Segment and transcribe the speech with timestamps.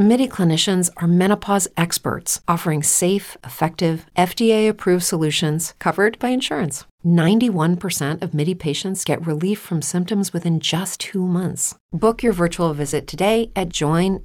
[0.00, 6.86] MIDI clinicians are menopause experts offering safe, effective, FDA approved solutions covered by insurance.
[7.04, 11.74] 91% of MIDI patients get relief from symptoms within just two months.
[11.92, 14.24] Book your virtual visit today at joinmidi.com.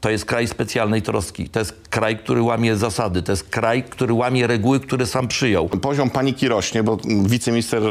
[0.00, 1.48] To jest kraj specjalnej troski.
[1.48, 3.22] To jest kraj, który łamie zasady.
[3.22, 5.68] To jest kraj, który łamie reguły, które sam przyjął.
[5.68, 7.82] Poziom paniki rośnie, bo wiceminister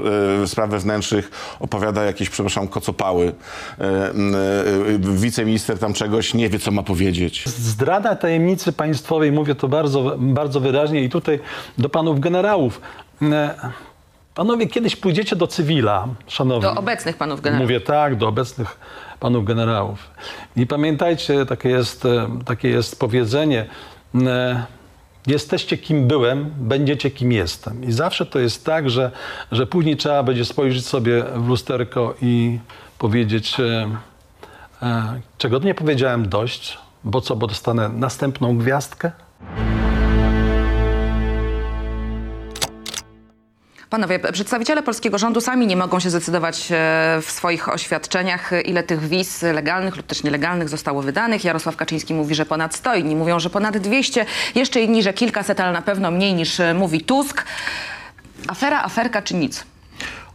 [0.44, 3.34] e, spraw wewnętrznych opowiada jakieś, przepraszam, kocopały.
[3.80, 4.14] E, e,
[5.00, 7.44] wiceminister tam czegoś nie wie, co ma powiedzieć.
[7.50, 11.40] Zdrada tajemnicy państwowej, mówię to bardzo, bardzo wyraźnie i tutaj
[11.78, 12.82] do panów generałów.
[13.22, 13.56] E,
[14.36, 16.62] Panowie, kiedyś pójdziecie do cywila, szanowni.
[16.62, 17.70] Do obecnych panów generałów.
[17.70, 18.80] Mówię tak, do obecnych
[19.20, 20.12] panów generałów.
[20.56, 23.66] I pamiętajcie, takie jest, e, takie jest powiedzenie,
[24.16, 24.66] e,
[25.28, 27.84] jesteście kim byłem, będziecie kim jestem.
[27.84, 29.12] I zawsze to jest tak, że,
[29.52, 32.60] że później trzeba będzie spojrzeć sobie w lusterko i
[32.98, 39.12] powiedzieć, e, czego nie powiedziałem dość, bo co, bo dostanę następną gwiazdkę?
[43.90, 46.76] Panowie, przedstawiciele polskiego rządu sami nie mogą się zdecydować e,
[47.22, 51.44] w swoich oświadczeniach, ile tych wiz legalnych lub też nielegalnych zostało wydanych.
[51.44, 54.26] Jarosław Kaczyński mówi, że ponad 100, inni mówią, że ponad 200,
[54.56, 57.46] jeszcze inni, że kilkaset, ale na pewno mniej niż e, mówi Tusk.
[58.48, 59.66] Afera, aferka czy nic?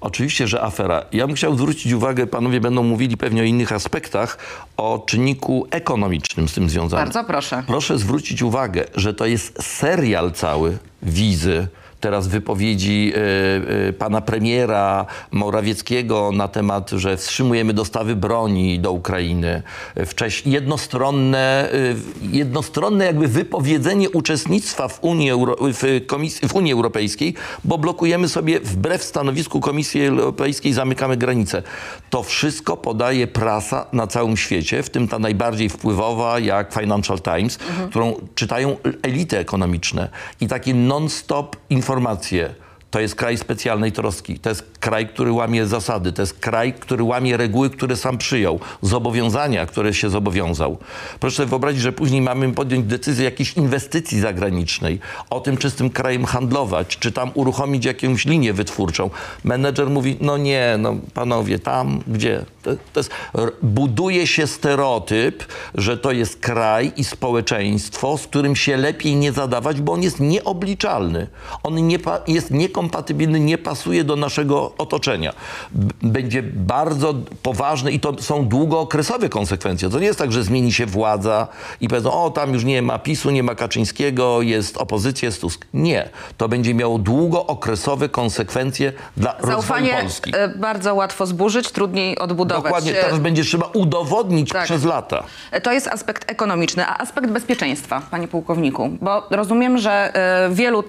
[0.00, 1.04] Oczywiście, że afera.
[1.12, 4.38] Ja bym chciał zwrócić uwagę, panowie będą mówili pewnie o innych aspektach,
[4.76, 7.04] o czynniku ekonomicznym z tym związanym.
[7.04, 7.62] Bardzo proszę.
[7.66, 11.68] Proszę zwrócić uwagę, że to jest serial cały wizy,
[12.00, 19.62] teraz wypowiedzi y, y, pana premiera Morawieckiego na temat, że wstrzymujemy dostawy broni do Ukrainy.
[20.06, 21.96] Wcześniej jednostronne, y,
[22.32, 27.34] jednostronne jakby wypowiedzenie uczestnictwa w Unii, Euro, w, Komisji, w Unii Europejskiej,
[27.64, 31.62] bo blokujemy sobie wbrew stanowisku Komisji Europejskiej, zamykamy granice.
[32.10, 37.58] To wszystko podaje prasa na całym świecie, w tym ta najbardziej wpływowa, jak Financial Times,
[37.90, 40.08] którą czytają elity ekonomiczne.
[40.40, 41.56] I takie non-stop
[41.90, 42.54] informacje.
[42.90, 44.38] To jest kraj specjalnej troski.
[44.38, 46.12] To jest kraj, który łamie zasady.
[46.12, 48.60] To jest kraj, który łamie reguły, które sam przyjął.
[48.82, 50.78] Zobowiązania, które się zobowiązał.
[51.20, 55.00] Proszę sobie wyobrazić, że później mamy podjąć decyzję jakiejś inwestycji zagranicznej.
[55.30, 59.10] O tym, czy z tym krajem handlować, czy tam uruchomić jakąś linię wytwórczą.
[59.44, 62.44] Menedżer mówi, no nie, no panowie, tam, gdzie?
[62.62, 63.10] To, to jest,
[63.62, 69.80] buduje się stereotyp, że to jest kraj i społeczeństwo, z którym się lepiej nie zadawać,
[69.80, 71.26] bo on jest nieobliczalny.
[71.62, 72.50] On nie jest
[72.82, 75.32] niekompatybilny, nie pasuje do naszego otoczenia.
[76.02, 79.90] Będzie bardzo poważny i to są długookresowe konsekwencje.
[79.90, 81.48] To nie jest tak, że zmieni się władza
[81.80, 85.66] i powiedzą, o tam już nie ma PiSu, nie ma Kaczyńskiego, jest opozycja, jest Tusk.
[85.74, 86.08] Nie.
[86.36, 90.32] To będzie miało długookresowe konsekwencje dla rozwoju Zaufanie Polski.
[90.34, 92.64] e, bardzo łatwo zburzyć, trudniej odbudować.
[92.64, 94.64] Dokładnie, E, teraz będzie trzeba udowodnić tak.
[94.64, 95.24] przez lata.
[95.62, 100.84] To jest aspekt ekonomiczny, a aspekt bezpieczeństwa, panie pułkowniku, bo rozumiem, że e, wielu,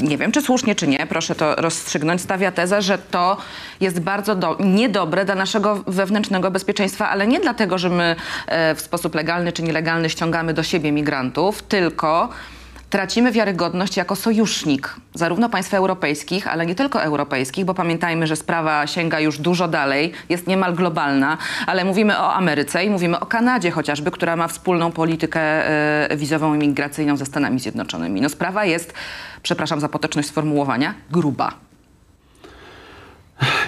[0.00, 3.36] nie wiem czy słusznie, czy nie, proszę to rozstrzygnąć, stawia tezę, że to
[3.80, 8.16] jest bardzo do, niedobre dla naszego wewnętrznego bezpieczeństwa, ale nie dlatego, że my
[8.46, 12.28] e, w sposób legalny czy nielegalny ściągamy do siebie migrantów, tylko
[12.92, 18.86] tracimy wiarygodność jako sojusznik zarówno państw europejskich, ale nie tylko europejskich, bo pamiętajmy, że sprawa
[18.86, 23.70] sięga już dużo dalej, jest niemal globalna, ale mówimy o Ameryce i mówimy o Kanadzie
[23.70, 28.20] chociażby, która ma wspólną politykę e, wizową i migracyjną ze Stanami Zjednoczonymi.
[28.20, 28.94] No sprawa jest,
[29.42, 31.52] przepraszam za potoczność sformułowania, gruba.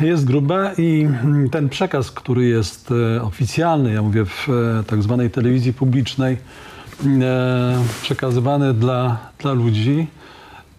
[0.01, 5.03] Jest gruba i mm, ten przekaz, który jest e, oficjalny, ja mówię w e, tak
[5.03, 6.37] zwanej telewizji publicznej,
[8.03, 10.07] przekazywany dla, dla ludzi,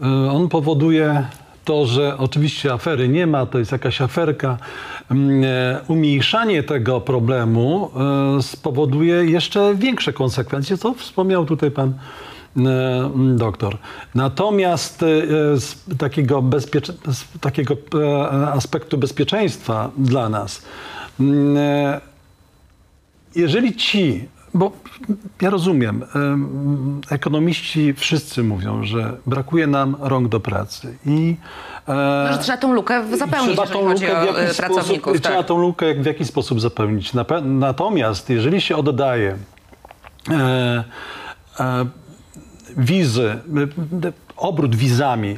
[0.02, 1.26] e, on powoduje
[1.66, 4.58] to, że oczywiście afery nie ma, to jest jakaś aferka.
[5.12, 7.92] Mm, e, Umniejszanie tego problemu
[8.38, 11.94] e, spowoduje jeszcze większe konsekwencje, co wspomniał tutaj pan
[12.58, 13.78] e, doktor.
[14.16, 15.08] Natomiast e,
[15.60, 16.44] z takiego,
[17.12, 20.66] z takiego e, aspektu bezpieczeństwa dla nas,
[21.58, 22.02] e,
[23.36, 24.72] jeżeli ci, bo
[25.42, 31.36] ja rozumiem, em, ekonomiści wszyscy mówią, że brakuje nam rąk do pracy i
[31.88, 35.22] No, że trzeba tą lukę zapełnić, trzeba tą lukę w jakiś e, sposób, pracowników.
[35.22, 35.46] Trzeba Tak.
[35.46, 37.12] tą lukę w jakiś sposób zapełnić.
[37.44, 39.38] Natomiast jeżeli się oddaje
[40.32, 40.84] e,
[41.60, 41.86] e,
[42.78, 43.40] wizy,
[44.04, 45.38] e, obrót wizami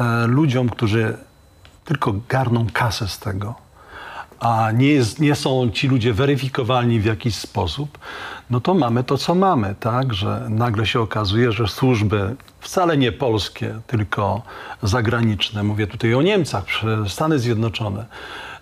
[0.00, 1.16] e, ludziom, którzy
[1.84, 3.54] tylko garną kasę z tego,
[4.40, 7.98] a nie, jest, nie są ci ludzie weryfikowalni w jakiś sposób,
[8.50, 10.14] no to mamy to, co mamy, tak?
[10.14, 14.42] Że nagle się okazuje, że służby wcale nie polskie, tylko
[14.82, 16.64] zagraniczne, mówię tutaj o Niemcach,
[17.08, 18.06] Stany Zjednoczone,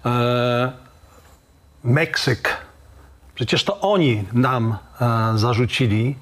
[0.07, 0.73] e,
[1.85, 2.57] Meksyk,
[3.35, 6.17] przecież to oni nam e, zarzucili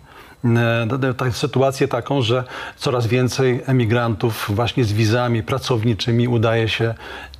[0.44, 2.44] e, sytuację taką, że
[2.76, 6.94] coraz więcej emigrantów właśnie z wizami pracowniczymi udaje się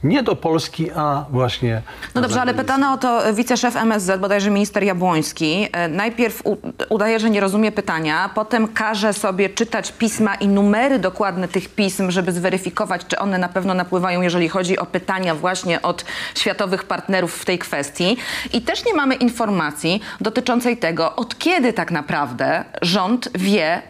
[0.09, 1.83] nie do Polski, a właśnie.
[2.15, 5.69] No dobrze, ale pytano o to wiceszef MSZ, bodajże minister Jabłoński.
[5.73, 6.43] E, najpierw
[6.89, 12.11] udaje, że nie rozumie pytania, potem każe sobie czytać pisma i numery dokładne tych pism,
[12.11, 16.05] żeby zweryfikować, czy one na pewno napływają, jeżeli chodzi o pytania właśnie od
[16.35, 18.17] światowych partnerów w tej kwestii.
[18.53, 23.83] I też nie mamy informacji dotyczącej tego, od kiedy tak naprawdę rząd wie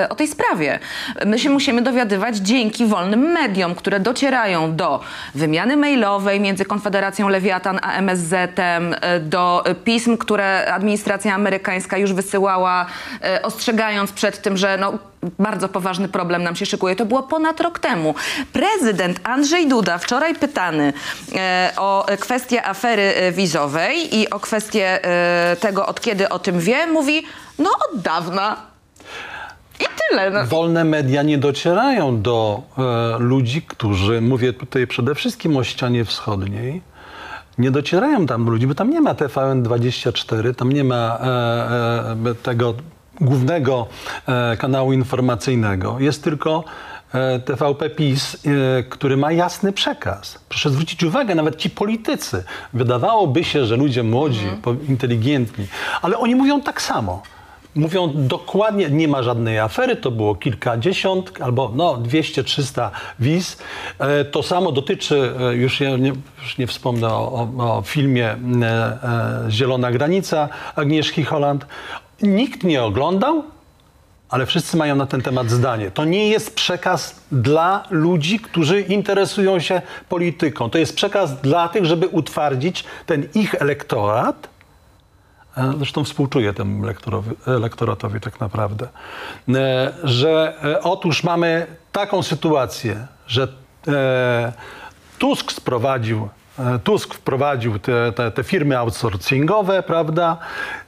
[0.00, 0.78] yy, o tej sprawie.
[1.26, 5.00] My się musimy dowiadywać dzięki wolnym mediom, które docierają do
[5.34, 12.12] wymiany wymiany mailowej między Konfederacją Lewiatan a MSZ-em, e, do pism, które administracja amerykańska już
[12.12, 12.86] wysyłała,
[13.22, 14.98] e, ostrzegając przed tym, że no,
[15.38, 16.96] bardzo poważny problem nam się szykuje.
[16.96, 18.14] To było ponad rok temu.
[18.52, 20.92] Prezydent Andrzej Duda, wczoraj pytany
[21.34, 25.00] e, o kwestię afery wizowej i o kwestię
[25.60, 27.26] tego, od kiedy o tym wie, mówi,
[27.58, 28.73] no od dawna.
[29.80, 30.30] I tyle.
[30.30, 30.44] No.
[30.44, 36.82] Wolne media nie docierają do e, ludzi, którzy, mówię tutaj przede wszystkim o ścianie wschodniej,
[37.58, 42.74] nie docierają tam ludzi, bo tam nie ma TVN24, tam nie ma e, e, tego
[43.20, 43.86] głównego
[44.26, 45.96] e, kanału informacyjnego.
[46.00, 46.64] Jest tylko
[47.12, 50.38] e, TVP PiS, e, który ma jasny przekaz.
[50.48, 54.86] Proszę zwrócić uwagę, nawet ci politycy, wydawałoby się, że ludzie młodzi, mhm.
[54.88, 55.66] inteligentni,
[56.02, 57.22] ale oni mówią tak samo
[57.74, 62.90] mówią dokładnie, nie ma żadnej afery, to było kilkadziesiąt albo no 200-300
[63.20, 63.58] wiz.
[63.98, 66.12] E, to samo dotyczy, e, już nie,
[66.42, 68.38] już nie wspomnę o, o, filmie e,
[69.50, 71.66] Zielona Granica Agnieszki Holland.
[72.22, 73.42] Nikt nie oglądał,
[74.28, 75.90] ale wszyscy mają na ten temat zdanie.
[75.90, 80.70] To nie jest przekaz dla ludzi, którzy interesują się polityką.
[80.70, 84.53] To jest przekaz dla tych, żeby utwardzić ten ich elektorat,
[85.76, 86.86] zresztą współczuję temu
[87.46, 88.88] elektoratowi tak naprawdę,
[89.48, 93.48] e, że e, otóż mamy taką sytuację, że
[93.88, 94.52] e,
[95.18, 96.28] Tusk sprowadził
[96.84, 100.38] Tusk wprowadził te, te, te, firmy outsourcingowe, prawda?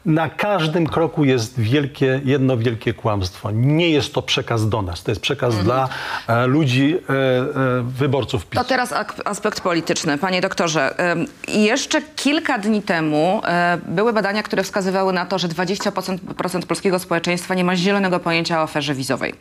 [0.06, 3.50] Na każdym kroku jest wielkie, jedno wielkie kłamstwo.
[3.50, 5.64] Nie jest to przekaz do nas, to jest przekaz mhm.
[5.64, 5.88] dla
[6.26, 8.60] e, ludzi, e, e, wyborców PiS.
[8.60, 8.94] To teraz
[9.24, 10.18] aspekt polityczny.
[10.18, 11.16] Panie doktorze, e,
[11.48, 17.54] jeszcze kilka dni temu e, były badania, które wskazywały na to, że 20% polskiego społeczeństwa
[17.54, 19.34] nie ma zielonego pojęcia o aferze wizowej.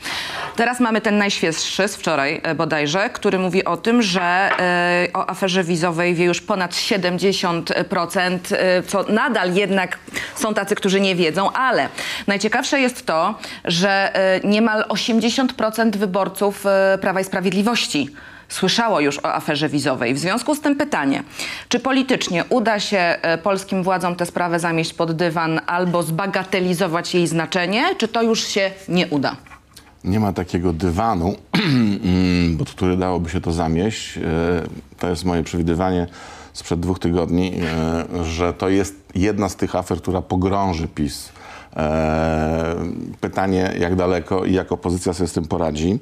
[0.56, 4.50] Teraz mamy ten najświeższy z wczoraj e, bodajże, który mówi o tym, że
[5.14, 8.40] o aferze wizowej wie już ponad 70%,
[8.88, 9.98] co nadal jednak
[10.36, 11.90] są tacy, którzy nie wiedzą, ale
[12.28, 13.36] najciekawsze jest to,
[13.66, 18.10] że e, niemal 80% wyborców e, Prawa i Sprawiedliwości
[18.50, 20.14] słyszało już o aferze wizowej.
[20.14, 21.24] W związku z tym pytanie,
[21.70, 27.28] czy politycznie uda się e, polskim władzom tę sprawę zamieść pod dywan albo zbagatelizować jej
[27.28, 29.36] znaczenie, czy to już się nie uda?
[30.04, 34.20] Nie ma takiego dywanu, mm, pod który dałoby się to zamieść.
[35.00, 36.08] To jest moje przewidywanie
[36.56, 41.30] sprzed dwóch tygodni, e, że to jest jedna z tych afer, która pogrąży PiS.
[41.76, 42.76] E,
[43.22, 46.00] pytanie, jak daleko i jak opozycja sobie z tym poradzi.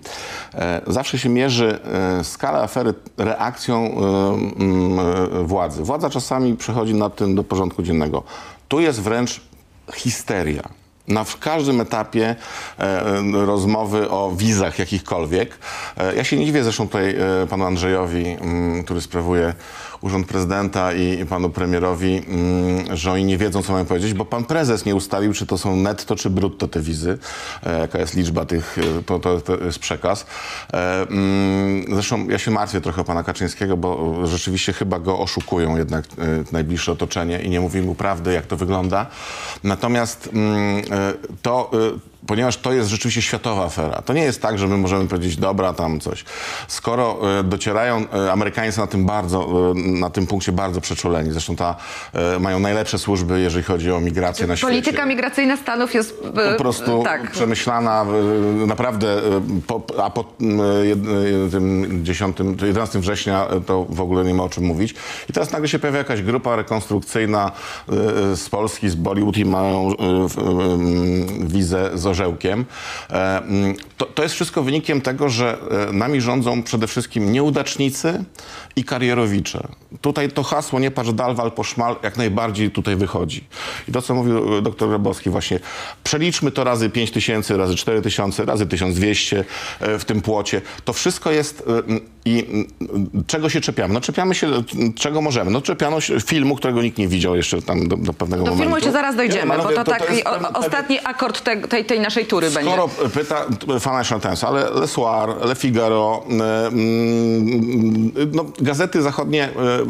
[0.54, 1.80] E, zawsze się mierzy
[2.24, 5.84] skala afery reakcją mm, władzy.
[5.84, 8.24] Władza czasami przechodzi nad tym do porządku dziennego.
[8.68, 9.42] Tu jest wręcz
[9.94, 10.70] histeria
[11.08, 12.36] na każdym etapie
[12.80, 15.58] e, rozmowy o wizach jakichkolwiek.
[15.98, 19.54] E, ja się nie dziwię zresztą tutaj e, panu Andrzejowi, m, mm, który sprawuje
[20.04, 24.44] urząd prezydenta i, panu premierowi, mm, że oni nie wiedzą, co mają powiedzieć, bo pan
[24.44, 27.18] prezes nie ustalił, czy to są netto, czy brutto te wizy,
[27.64, 30.26] e, jaka jest liczba tych, e, to, to, to jest przekaz.
[30.74, 35.78] E, mm, zresztą ja się martwię trochę o pana Kaczyńskiego, bo rzeczywiście chyba go oszukują
[35.78, 36.06] jednak
[36.52, 39.06] najbliższe otoczenie i nie mówi mu prawdy, jak to wygląda.
[39.64, 40.30] Natomiast
[40.92, 41.72] E, to
[42.28, 44.02] ponieważ to jest rzeczywiście światowa afera.
[44.02, 46.26] To nie jest tak, że my możemy powiedzieć, dobra, tam coś.
[46.68, 51.32] Skoro e, docierają Amerykanie na tym bardzo, na tym punkcie bardzo przeczuleni.
[51.32, 51.76] Zresztą ta,
[52.40, 54.72] mają najlepsze służby, jeżeli chodzi o migrację na świecie.
[54.72, 56.24] Polityka migracyjna Stanów jest
[56.58, 57.32] po prostu tak.
[57.32, 58.06] przemyślana,
[58.68, 59.22] naprawdę,
[60.04, 60.62] a po tym
[62.04, 64.96] 10, 11 września to w ogóle nie ma o czym mówić.
[65.30, 67.52] I teraz nagle się pojawia jakaś grupa rekonstrukcyjna
[68.36, 69.90] z Polski, z Bollywood i mają
[71.40, 72.66] wizę z orzełkiem.
[73.10, 75.58] E, mm, To, to jest wszystko wynikiem tego, że
[75.90, 78.24] e, nami rządzą przede wszystkim nieudacznicy
[78.76, 79.68] i karierowicze.
[80.02, 83.44] Tutaj to hasło nie patrz dalwal po szmal jak najbardziej tutaj wychodzi.
[83.88, 85.60] I to, co mówił e, dr Grabowski właśnie,
[86.04, 89.46] przeliczmy to razy 5 tysięcy, razy 4 tysiące, razy 1200
[89.80, 90.62] e, w tym płocie.
[90.86, 91.64] To wszystko jest
[92.26, 92.46] i
[93.28, 93.94] czego się czepiamy?
[93.94, 94.48] No czepiamy się
[94.96, 95.52] czego możemy.
[95.52, 98.64] No czepiano się filmu, którego nikt nie widział jeszcze tam do, do pewnego Do momentu.
[98.64, 101.86] filmu jeszcze zaraz dojdziemy, Ja bo mówię, to, taki jest o, ostatni akord te, tej,
[101.86, 102.72] tej naszej tury będzie.
[102.72, 103.46] Skoro pyta
[103.80, 109.50] Financial Times, ale Le Soir, Le Figaro, e, mm, no, gazety zachodnie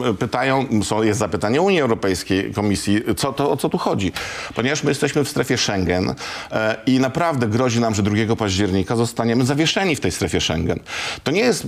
[0.10, 4.12] e, pytają, są, jest zapytanie Unii Europejskiej, Komisji, co to, o co tu chodzi?
[4.56, 6.16] Ponieważ my jesteśmy w strefie Schengen
[6.52, 10.80] e, i naprawdę grozi nam, że 2 października zostaniemy zawieszeni w tej strefie Schengen.
[11.24, 11.68] To nie jest, e,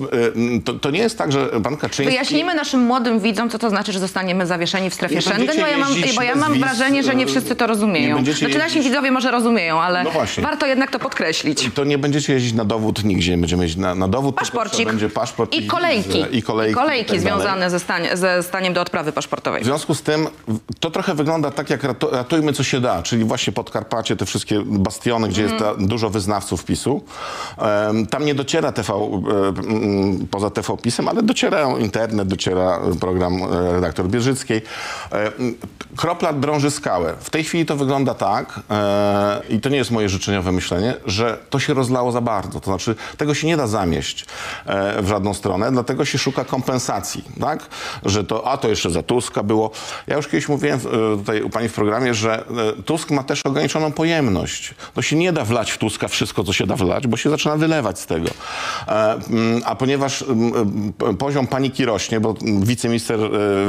[0.66, 2.06] to, to nie jest tak, że pan Kaczyński...
[2.06, 5.78] Wyjaśnijmy naszym młodym widzom, co to znaczy, że zostaniemy zawieszeni w strefie Schengen, bo ja
[5.78, 8.24] mam, bo ja mam wrażenie, że nie wszyscy to rozumieją.
[8.25, 10.51] Znaczy nasi widzowie może rozumieją, ale No właśnie.
[10.51, 11.70] warto jednak to podkreślić.
[11.75, 14.36] To nie będziecie jeździć na dowód nigdzie, będziemy jeździć na, na dowód.
[14.36, 14.88] Paszporcik.
[14.88, 16.25] Będzie paszport I kolejki.
[16.32, 17.20] I kolejki, i tak dalej.
[17.20, 19.62] związane ze, stanie, ze staniem do odprawy paszportowej.
[19.62, 20.27] W związku z tym
[20.80, 24.62] to trochę wygląda tak, jak ratu, ratujmy co się da, czyli właśnie Podkarpacie, te wszystkie
[24.65, 27.04] bastiony, gdzie jest ta, dużo wyznawców PiSu.
[27.58, 28.98] Em, tam nie dociera TV, e,
[29.48, 34.62] m, poza TV PiSem, ale docierają internet, dociera program e, redaktor Bierzyckiej.
[35.12, 35.56] E, m,
[35.98, 37.13] kropla drąży skałę.
[37.20, 41.38] W tej chwili to wygląda tak, e, i to nie jest moje życzeniowe myślenie, że
[41.50, 42.60] to się rozlało za bardzo.
[42.60, 44.25] To znaczy, tego się nie da zamieść
[44.65, 47.70] e, w żadną stronę, dlatego się szuka kompensacji, tak?
[48.05, 49.72] Że to, a to jeszcze za Tuska było.
[50.08, 50.82] Ja już kiedyś mówiłem e,
[51.17, 52.46] tutaj u pani w programie, że
[52.79, 54.75] e, Tusk ma też ograniczoną pojemność.
[54.94, 57.58] To się nie da wlać w Tuska wszystko, co się da wlać, bo się zaczyna
[57.58, 58.29] wylewać z tego.
[58.88, 63.20] Mm, A ponieważ mm, poziom paniki rośnie, bo wiceminister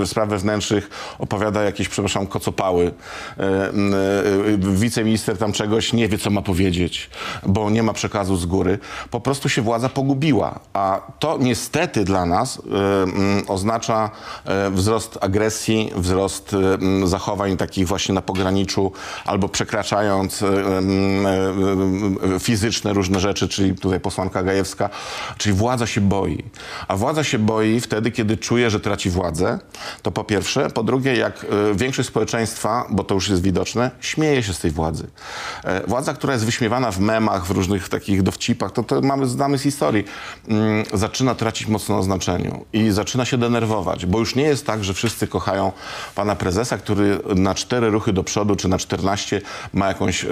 [0.04, 2.92] spraw wewnętrznych opowiada jakieś, przepraszam, kocopały.
[4.58, 7.10] Wiceminister tam czegoś nie wie, co powiedzieć,
[7.46, 8.78] bo nie ma przekazu z góry.
[9.10, 10.60] Po prostu się władza pogubiła.
[10.72, 14.10] A to niestety dla nas mm, oznacza
[14.44, 18.92] e, wzrost agresji, wzrost mm, zachowań takich właśnie na pograniczu
[19.24, 24.90] albo przekraczając mm, fizyczne różne rzeczy, czyli tutaj posłanka Gajewska,
[25.38, 26.44] czyli władza się boi.
[26.88, 29.58] A władza się boi wtedy, kiedy czuje, że traci władzę,
[30.02, 30.70] to po pierwsze.
[30.70, 35.06] Po drugie, jak większość społeczeństwa, bo to już jest widoczne, śmieje się z tej władzy.
[35.86, 39.62] Władza, która jest wyśmiewana w memach, w różnych takich dowcipach, to, to mamy, znamy z
[39.62, 40.04] historii,
[40.48, 44.84] mm, zaczyna tracić mocno na znaczeniu i zaczyna się denerwować, bo już nie jest tak,
[44.84, 45.72] że wszyscy kochają
[46.14, 49.40] pana prezesa, który na cztery ruchy do przodu, czy na 14
[49.72, 50.24] ma jakąś...
[50.24, 50.28] e,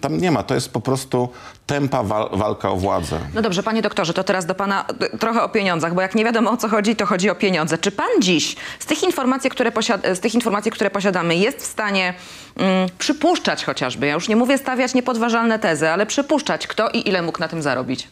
[0.00, 1.28] Tam nie ma, to jest po prostu
[1.68, 3.20] tempa wal, walka o władzę.
[3.34, 4.84] No dobrze, panie doktorze, to teraz do pana
[5.14, 7.78] y, trochę o pieniądzach, bo jak nie wiadomo o co chodzi, to chodzi o pieniądze.
[7.78, 9.72] Czy pan dziś z tych informacji, które,
[10.14, 12.14] z tych informacji, które posiadamy, jest w stanie
[12.56, 17.22] mm, przypuszczać chociażby, ja już nie mówię stawiać niepodważalne tezy, ale przypuszczać, kto i ile
[17.22, 18.08] mógł na tym zarobić?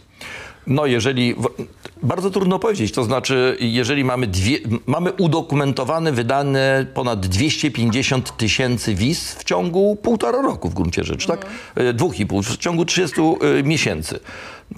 [0.66, 1.35] No jeżeli,
[2.02, 9.35] bardzo trudno powiedzieć, to znaczy jeżeli mamy, dwie, mamy udokumentowane, wydane ponad 250 tysięcy wiz
[9.35, 11.46] w ciągu półtora roku w gruncie rzeczy, tak?
[11.75, 14.20] E, Dwóch i pół, w ciągu 30 e, miesięcy.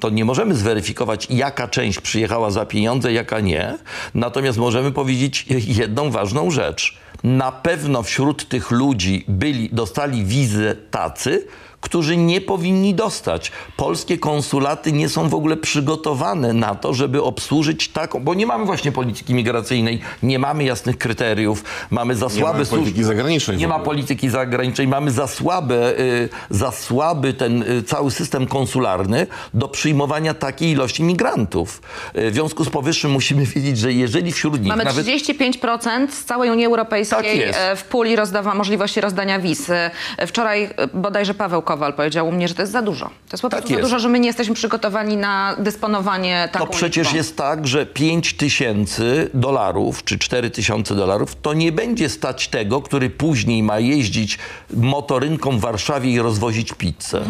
[0.00, 3.78] To nie możemy zweryfikować, jaka część przyjechała za pieniądze, jaka nie.
[4.14, 6.99] Natomiast możemy powiedzieć jedną ważną rzecz.
[7.25, 11.47] Na pewno wśród tych ludzi byli, dostali wizę tacy,
[11.80, 13.52] którzy nie powinni dostać.
[13.76, 18.64] Polskie konsulaty nie są w ogóle przygotowane na to, żeby obsłużyć taką, bo nie mamy
[18.64, 23.68] właśnie polityki migracyjnej, nie mamy jasnych kryteriów, mamy za słabe mamy służ- polityki zagranicznej Nie
[23.68, 29.68] ma polityki zagranicznej, mamy za słabe, y, za słaby ten y, cały system konsularny do
[29.68, 31.82] przyjmowania takiej ilości migrantów.
[32.18, 36.25] Y, w związku z powyższym musimy wiedzieć, że jeżeli wśród nich Mamy nawet 35% z
[36.25, 37.58] całej Unii Tak Europejskiej jest.
[37.58, 39.70] e, w puli rozdawa możliwości rozdania wiz.
[39.70, 39.90] E,
[40.26, 43.04] Wczoraj e, bodajże Paweł Kowal powiedział u mnie, że to jest za dużo.
[43.06, 43.90] To jest po Tak prostu za jest.
[43.90, 47.16] dużo, że my nie jesteśmy przygotowani na dysponowanie taką To przecież liczbą.
[47.16, 52.82] jest tak, że 5 tysięcy dolarów czy 4 tysiące dolarów to nie będzie stać tego,
[52.82, 54.38] który później ma jeździć
[54.75, 57.20] motorynką w Warszawie i rozwozić pizzę.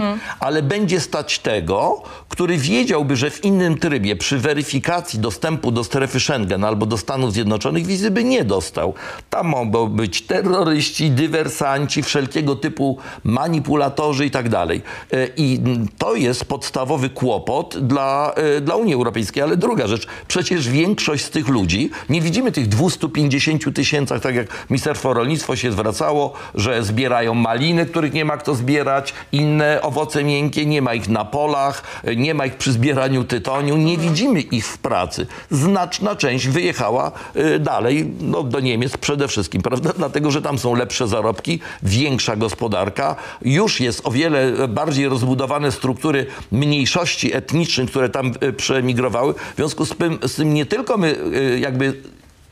[0.40, 6.21] Ale będzie stać tego, który wiedziałby, że w innym trybie przy weryfikacji dostępu do strefy
[6.21, 8.95] Schengen albo do Stanów Zjednoczonych wizy by nie dostał.
[9.30, 14.82] Tam mogą być terroryści, dywersanci, wszelkiego typu manipulatorzy i tak dalej.
[15.12, 15.61] E, I
[15.99, 19.42] to jest podstawowy kłopot dla, e, dla Unii Europejskiej.
[19.42, 24.47] Ale druga rzecz, przecież większość z tych ludzi, nie widzimy tych 250 tysięcy, tak jak
[24.70, 30.66] Ministerstwo Rolnictwo się zwracało, że zbierają maliny, których nie ma kto zbierać, inne owoce miękkie,
[30.66, 34.66] nie ma ich na polach, e, nie ma ich przy zbieraniu tytoniu, nie widzimy ich
[34.66, 35.26] w pracy.
[35.50, 37.12] Znaczna część wyjechała
[37.61, 39.92] dalej, no, do Niemiec przede wszystkim, prawda?
[39.97, 46.27] Dlatego, że tam są lepsze zarobki, większa gospodarka, już jest o wiele bardziej rozbudowane struktury
[46.53, 49.35] mniejszości etnicznych, które tam e, przemigrowały.
[49.35, 51.95] W związku z tym, z tym nie tylko my e, jakby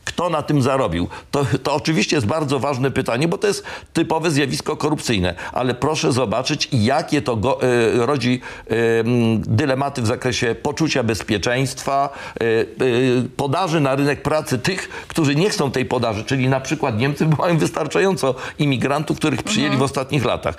[0.07, 1.07] kto na tym zarobił?
[1.31, 6.11] To, to oczywiście jest bardzo ważne pytanie, bo to jest typowe zjawisko korupcyjne, ale proszę
[6.11, 9.03] zobaczyć, jakie to go, y, rodzi y,
[9.37, 12.09] dylematy w zakresie poczucia bezpieczeństwa,
[12.41, 17.27] y, podaży na rynek pracy tych, którzy nie chcą tej podaży, czyli na przykład Niemcy
[17.39, 20.55] mają wystarczająco imigrantów, których przyjęli w ostatnich latach.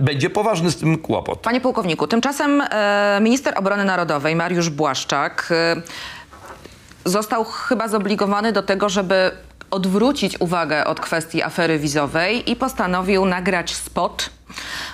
[0.00, 1.38] Będzie poważny z tym kłopot.
[1.38, 2.62] Panie pułkowniku, tymczasem
[3.20, 5.52] minister obrony narodowej Mariusz Błaszczak
[7.08, 9.30] został chyba zobligowany do tego, żeby
[9.70, 14.30] odwrócić uwagę od kwestii afery wizowej i postanowił nagrać spot,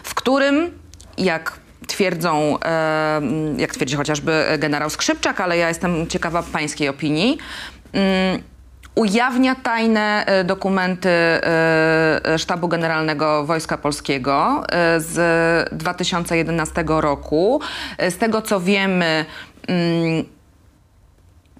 [0.05, 0.79] w którym,
[1.19, 1.53] jak
[1.87, 2.59] twierdzą,
[3.57, 7.39] jak twierdzi chociażby generał Skrzypczak, ale ja jestem ciekawa pańskiej opinii,
[8.95, 17.61] ujawnia tajne e, dokumenty e, Sztabu Generalnego Wojska Polskiego e, z 2011 roku.
[18.09, 19.25] Z tego co wiemy,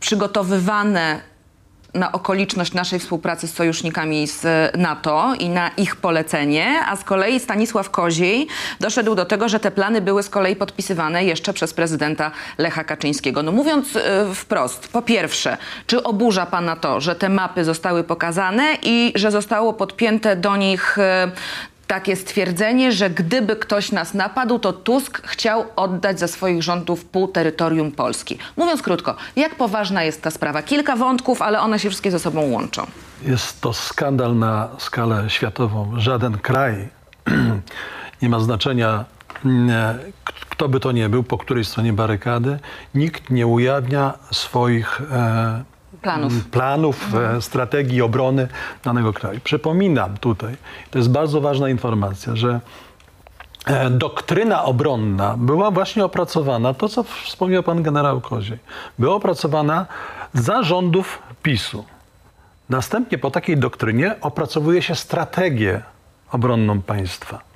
[0.05, 1.21] przygotowywane
[1.95, 4.43] na okoliczność naszej współpracy z sojusznikami z
[4.79, 8.47] NATO i na ich polecenie, a z kolei Stanisław Koziej
[8.81, 13.43] doszedł do tego, że te plany były z kolei podpisywane jeszcze przez prezydenta Lecha Kaczyńskiego.
[13.43, 15.57] No mówiąc e, wprost, po pierwsze,
[15.87, 20.99] czy oburza pana to, że te mapy zostały pokazane i że zostało podpięte do nich
[20.99, 21.31] e,
[21.87, 27.29] takie stwierdzenie, że gdyby ktoś nas napadł, to Tusk chciał oddać ze swoich rządów pół
[27.29, 28.39] terytorium Polski.
[28.57, 30.63] Mówiąc krótko, jak poważna jest ta sprawa?
[30.63, 32.87] Kilka wątków, ale one się wszystkie ze sobą łączą.
[33.23, 35.93] Jest to skandal na skalę światową.
[35.97, 36.89] Żaden kraj
[38.23, 39.05] nie ma znaczenia,
[39.45, 42.59] nie, k- kto by to nie był, po której stronie barykady.
[42.95, 45.65] Nikt nie ujawnia swoich e,
[46.05, 46.33] Planów.
[46.33, 48.49] m, planów e, strategii obrony
[48.85, 49.41] danego kraju.
[49.45, 50.57] Przypominam tutaj,
[50.91, 52.61] to jest bardzo ważna informacja, że
[53.67, 58.59] e, doktryna obronna była właśnie opracowana, to co wspomniał pan generał Koziej,
[58.99, 59.87] była opracowana
[60.35, 61.85] za rządów PiSu.
[62.69, 65.83] Następnie po takiej doktrynie opracowuje się strategię
[66.33, 67.54] obronną państwa.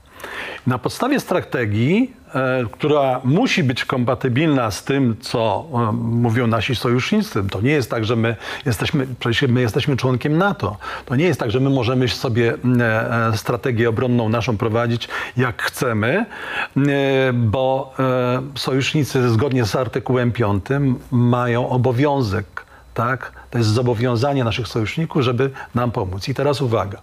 [0.66, 7.44] Na podstawie strategii, e, która musi być kompatybilna z tym, co e, mówią nasi sojusznicy,
[7.50, 10.76] to nie jest tak, że my jesteśmy, przecież my jesteśmy członkiem NATO.
[11.06, 15.62] To nie jest tak, że my możemy sobie e, e, strategię obronną naszą prowadzić jak
[15.62, 16.26] chcemy,
[17.34, 17.94] bo
[18.54, 20.64] sojusznicy zgodnie z artykułem 5
[21.10, 22.67] mają obowiązek
[22.98, 23.32] tak?
[23.50, 26.28] To jest zobowiązanie naszych sojuszników, żeby nam pomóc.
[26.28, 26.98] I teraz uwaga.
[26.98, 27.00] E,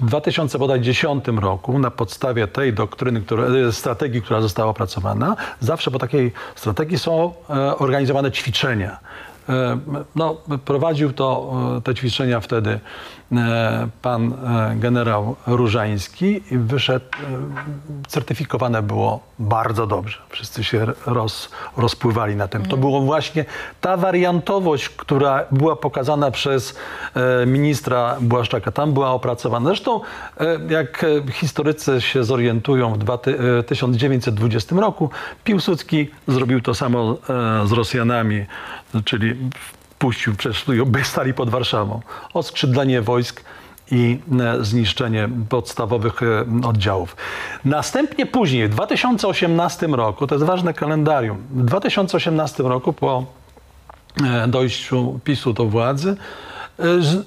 [0.00, 5.98] W 2010 roku na podstawie tej doktryny, która, e, strategii, która została opracowana, zawsze po
[5.98, 8.98] takiej strategii są e, organizowane ćwiczenia.
[9.48, 9.78] E,
[10.16, 11.52] No, prowadził to,
[11.84, 12.80] te ćwiczenia wtedy
[14.02, 20.18] pan e, generał Różański wyszedł, e, certyfikowane było bardzo dobrze.
[20.28, 22.66] Wszyscy się roz, rozpływali na tym.
[22.66, 23.44] To było właśnie
[23.80, 26.76] ta wariantowość, która była pokazana przez
[27.14, 28.72] e, ministra Błaszczaka.
[28.72, 29.66] Tam była opracowana.
[29.66, 30.00] Zresztą,
[30.40, 35.10] e, jak e, historycy się zorientują, w dwa ty- e, 1920 roku
[35.44, 37.16] Piłsudski zrobił to samo
[37.62, 38.46] e, z Rosjanami,
[39.04, 39.36] czyli
[40.00, 42.00] wpuścił, przeszli, by stali pod Warszawą.
[42.34, 43.44] Oskrzydlenie wojsk
[43.90, 47.16] i e, zniszczenie podstawowych e, oddziałów.
[47.64, 53.24] Następnie później, w 2018 roku, to jest ważne kalendarium, w 2018 roku po
[54.24, 56.16] e, dojściu PiSu do władzy,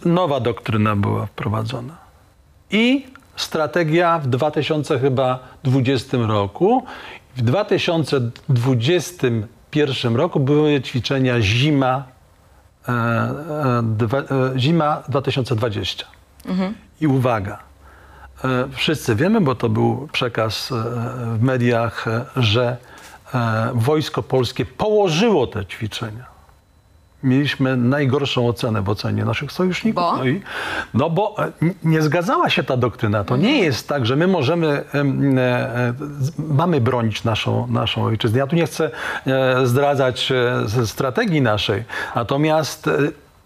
[0.05, 1.97] nowa doktryna była wprowadzona.
[2.71, 3.05] I
[3.35, 6.83] strategia w 2020 roku.
[7.35, 12.12] W 2021 roku były ćwiczenia zima,
[13.83, 14.23] dwa, e,
[14.59, 16.05] zima 2020.
[17.01, 17.59] I uwaga,
[18.43, 20.75] e, wszyscy wiemy, bo to był przekaz e,
[21.37, 22.77] w mediach, e, że
[23.33, 26.32] e, Wojsko Polskie położyło te ćwiczenia
[27.23, 30.03] mieliśmy najgorszą ocenę w ocenie naszych sojuszników.
[30.03, 30.17] Bo?
[30.17, 30.41] No, i,
[30.93, 31.51] no bo e,
[31.83, 33.23] nie zgadzała się ta doktryna.
[33.23, 35.93] To nie jest tak, że my możemy, em, e, e,
[36.37, 38.39] mamy bronić naszą, naszą ojczyznę.
[38.39, 38.91] Ja tu nie chcę
[39.63, 40.33] zdradzać
[40.85, 41.83] strategii naszej,
[42.15, 42.89] natomiast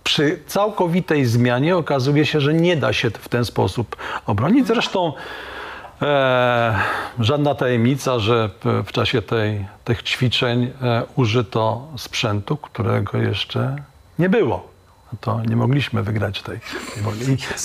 [0.03, 4.67] przy całkowitej zmianie okazuje się, że nie da się w ten sposób obronić.
[4.67, 5.13] Zresztą
[7.19, 8.49] żadna tajemnica, że
[8.85, 13.75] w- czasie tej, tych ćwiczeń e, użyto sprzętu, którego jeszcze
[14.19, 14.67] nie było.
[15.21, 16.59] To nie mogliśmy wygrać tej,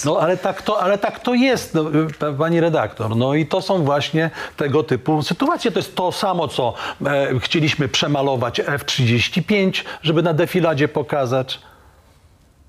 [0.05, 1.85] no ale tak to, ale tak to jest, no,
[2.19, 3.17] p- pani redaktor.
[3.17, 5.71] No i to są właśnie tego typu sytuacje.
[5.71, 6.75] To jest to samo, co
[7.07, 11.61] e, chcieliśmy przemalować F-35, żeby na defiladzie pokazać.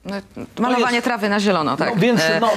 [0.06, 0.16] No,
[0.60, 1.90] Malowanie jest- trawy na zielono, tak.
[1.96, 2.50] No, więc, E, no,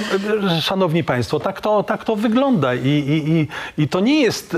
[0.61, 3.47] szanowni państwo, tak to, tak to wygląda I, i, i,
[3.83, 4.57] i to, nie jest, e,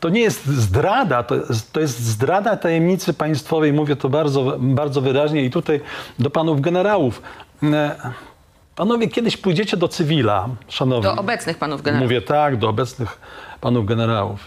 [0.00, 5.00] to nie jest zdrada, to, jest- to jest zdrada tajemnicy państwowej, mówię to bardzo, bardzo
[5.00, 5.80] wyraźnie i tutaj
[6.18, 7.22] do panów generałów.
[7.62, 7.96] E,
[8.76, 11.02] Panowie, kiedyś pójdziecie do cywila, szanowni.
[11.14, 12.02] Do obecnych panów generałów.
[12.10, 13.20] Mówię tak, do obecnych
[13.60, 14.40] panów generałów.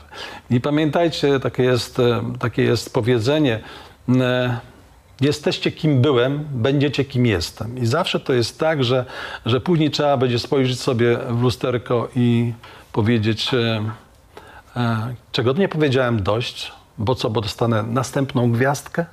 [0.49, 1.97] I pamiętajcie, takie jest,
[2.39, 3.59] takie jest powiedzenie,
[5.21, 7.77] jesteście kim byłem, będziecie kim jestem.
[7.77, 9.05] I zawsze to jest tak, że,
[9.45, 12.53] że później trzeba będzie spojrzeć sobie w lusterko i
[12.91, 13.83] powiedzieć, e,
[14.75, 19.05] e, czego nie powiedziałem dość, bo co, bo dostanę następną gwiazdkę?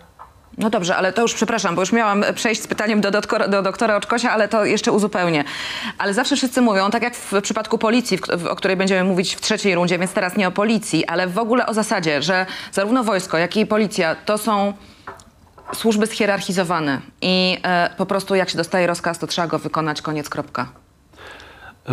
[0.59, 3.11] No dobrze, ale to już przepraszam, bo już miałam przejść z pytaniem do,
[3.49, 5.44] do doktora Oczkosia, ale to jeszcze uzupełnię.
[5.99, 9.35] Ale zawsze wszyscy mówią, tak jak w przypadku policji, w, w, o której będziemy mówić
[9.35, 13.05] w trzeciej rundzie, więc teraz nie o policji, ale w ogóle o zasadzie, że zarówno
[13.05, 14.73] wojsko, jak i policja to są
[15.75, 20.29] służby schierarchizowane i e, po prostu jak się dostaje rozkaz, to trzeba go wykonać, koniec,
[20.29, 20.69] kropka.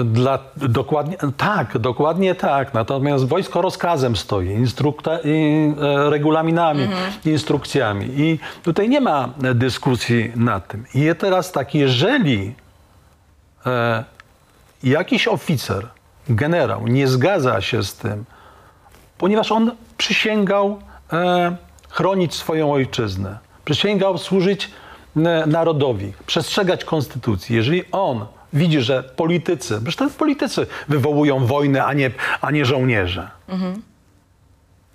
[0.05, 2.73] Dla, dokładnie, tak, dokładnie tak.
[2.73, 6.87] Natomiast wojsko rozkazem stoi, instrukta, i, e, regulaminami,
[7.25, 8.05] instrukcjami.
[8.17, 10.85] I tutaj nie ma dyskusji nad tym.
[10.93, 12.55] I teraz tak, jeżeli
[13.65, 14.03] e,
[14.83, 15.87] jakiś oficer,
[16.29, 18.25] generał nie zgadza się z tym,
[19.17, 20.79] ponieważ on przysięgał
[21.13, 21.55] e,
[21.89, 24.71] chronić swoją ojczyznę, przysięgał służyć
[25.15, 27.55] e, narodowi, przestrzegać konstytucji.
[27.55, 33.29] Jeżeli on widzi, że politycy, zresztą politycy wywołują wojnę, a nie, a nie żołnierze.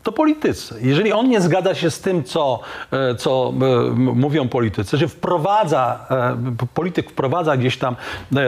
[0.02, 0.74] To politycy.
[0.82, 2.60] Jeżeli on nie zgadza się z tym, co,
[2.90, 3.52] e, co
[3.86, 7.96] e, mówią politycy, że wprowadza, e, polityk wprowadza gdzieś tam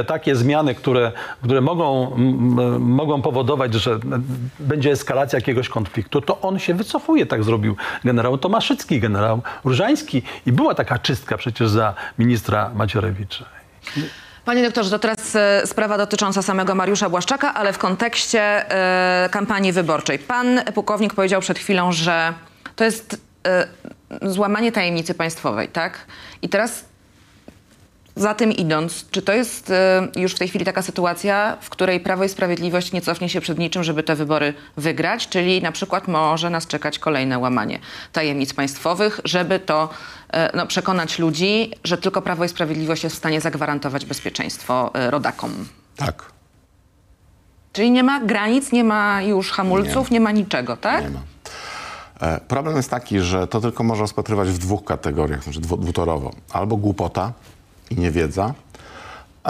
[0.07, 1.13] takie zmiany, które,
[1.43, 2.17] które mogą,
[2.79, 3.99] mogą powodować, że
[4.59, 7.27] będzie eskalacja jakiegoś konfliktu, to on się wycofuje.
[7.27, 13.45] Tak zrobił generał Tomaszycki, generał Różański i była taka czystka przecież za ministra Macierewicza.
[14.45, 19.73] Panie doktorze, to teraz e, sprawa dotycząca samego Mariusza Błaszczaka, ale w kontekście e, kampanii
[19.73, 20.19] wyborczej.
[20.19, 22.35] Pan pułkownik powiedział przed chwilą, że
[22.77, 23.69] to jest e,
[24.23, 26.07] złamanie tajemnicy państwowej, tak?
[26.43, 26.85] I teraz
[28.17, 32.01] za tym idąc, czy to jest e, już w tej chwili taka sytuacja, w której
[32.01, 36.09] Prawo i Sprawiedliwość nie cofnie się przed niczym, żeby te wybory wygrać, czyli na przykład
[36.09, 37.79] może nas czekać kolejne łamanie
[38.13, 39.89] tajemnic państwowych, żeby to
[40.33, 45.11] e, no, przekonać ludzi, że tylko Prawo i Sprawiedliwość jest w stanie zagwarantować bezpieczeństwo e,
[45.11, 45.67] rodakom.
[45.97, 46.33] Tak,
[47.73, 51.05] Czyli nie ma granic, nie ma już hamulców, nie, ma niczego, tak?
[51.05, 51.21] nie ma.
[52.21, 56.31] E, Problem jest taki, że to tylko można rozpatrywać w dwóch kategoriach, znaczy dwu- dwutorowo.
[56.53, 57.33] Albo głupota
[57.91, 58.55] i niewiedza,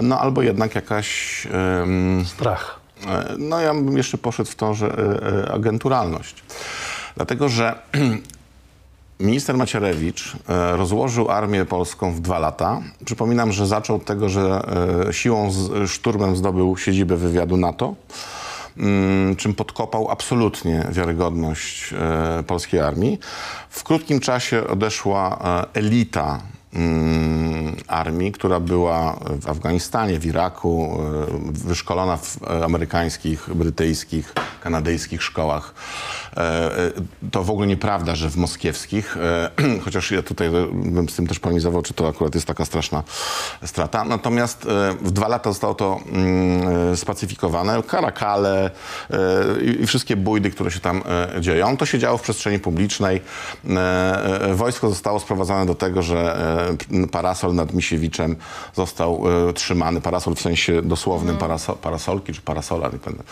[0.02, 1.46] no albo jednak jakaś...
[1.46, 2.80] em, Strach.
[3.06, 6.44] E, No ja bym jeszcze poszedł w tą, że e, e, agenturalność.
[7.16, 7.78] Dlatego, że
[9.20, 10.36] minister Macierewicz
[10.72, 12.80] rozłożył armię polską w dwa lata.
[13.04, 14.62] Przypominam, że zaczął od tego, że
[15.10, 17.94] siłą, z, szturmem zdobył siedzibę wywiadu NATO,
[18.76, 21.94] mm, czym podkopał absolutnie wiarygodność
[22.46, 23.18] polskiej armii.
[23.70, 25.38] W krótkim czasie odeszła
[25.74, 26.40] elita
[27.92, 35.74] armii, która była w Afganistanie, w Iraku, e, wyszkolona w e, amerykańskich, brytyjskich, kanadyjskich szkołach.
[36.36, 36.70] E,
[37.30, 39.16] To w ogóle nieprawda, że w moskiewskich,
[39.84, 43.02] chociaż ja tutaj bym z tym też polemizował, czy to akurat jest taka straszna
[43.64, 44.04] strata.
[44.04, 44.66] Natomiast
[45.00, 47.82] w dwa lata zostało to mm, spacyfikowane.
[47.82, 48.70] Karakale
[49.80, 51.02] i wszystkie bójdy, które się tam
[51.40, 51.76] dzieją.
[51.76, 53.20] To się działo w przestrzeni publicznej.
[54.54, 56.36] Wojsko zostało sprowadzone do tego, że
[57.12, 58.36] parasol nad Misiewiczem
[58.74, 60.00] został e, trzymany.
[60.00, 62.88] Parasol w sensie dosłownym paraso, parasolki czy parasola.
[62.92, 63.26] Nie pamiętam.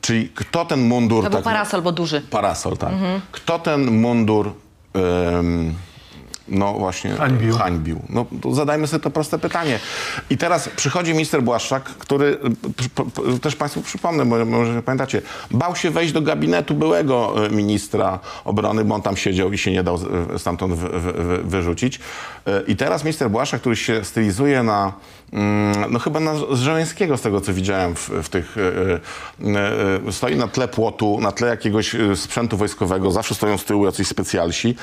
[0.00, 1.24] Czyli kto ten mundur...
[1.24, 2.20] To był tak- parasol, bo duży.
[2.20, 2.92] Parasol, tak.
[3.32, 4.52] Kto ten mundur
[6.48, 7.56] no właśnie Hańbił.
[7.56, 8.00] hańbił?
[8.08, 9.78] No zadajmy sobie to proste pytanie.
[10.30, 12.38] I teraz przychodzi minister Błaszczak, który,
[12.94, 18.18] p- też Państwu przypomnę, bo może pamiętacie, bał się wejść do gabinetu byłego e, ministra
[18.44, 19.98] obrony, bo on tam siedział i się nie dał
[20.38, 22.00] stamtąd wy, wy, wy, wyrzucić.
[22.46, 24.92] E, I teraz minister Błaszczak, który się stylizuje na
[25.32, 28.60] mm, no chyba na Żeleńskiego, z tego co widziałem w, w tych, e,
[29.58, 33.64] e, e, stoi na tle płotu, na tle jakiegoś e, sprzętu wojskowego, zawsze stoją z
[33.64, 34.76] tyłu jacyś specjalsi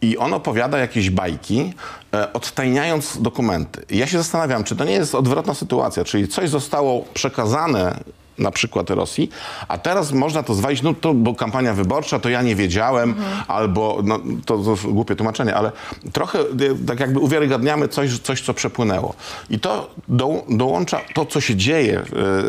[0.00, 1.72] i on opowiada jakieś bajki,
[2.14, 3.84] e, odtajniając dokumenty.
[3.90, 8.00] Ja się zastanawiam, czy to nie jest odwrotna sytuacja, czyli coś zostało przekazane
[8.38, 9.30] na przykład Rosji,
[9.68, 13.14] a teraz można to zwalić, no to bo kampania wyborcza, to ja nie wiedziałem,
[13.48, 15.72] albo, no to, to głupie tłumaczenie, ale
[16.12, 16.44] trochę e,
[16.86, 19.14] tak jakby uwiarygadniamy coś, coś co przepłynęło.
[19.50, 22.02] I to do, dołącza to, co się dzieje,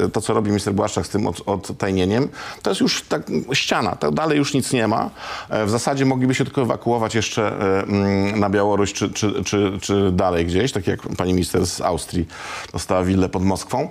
[0.06, 2.30] e, to, co robi minister Błaszczak z tym od, odtajnieniem,
[2.62, 5.10] to jest już tak ściana, to dalej już nic nie ma.
[5.50, 10.12] E, W zasadzie mogliby się tylko ewakuować jeszcze mm, na Białoruś, czy, czy, czy, czy
[10.12, 12.28] dalej gdzieś, tak jak pani minister z Austrii
[12.73, 13.89] dostała willę pod Moskwą.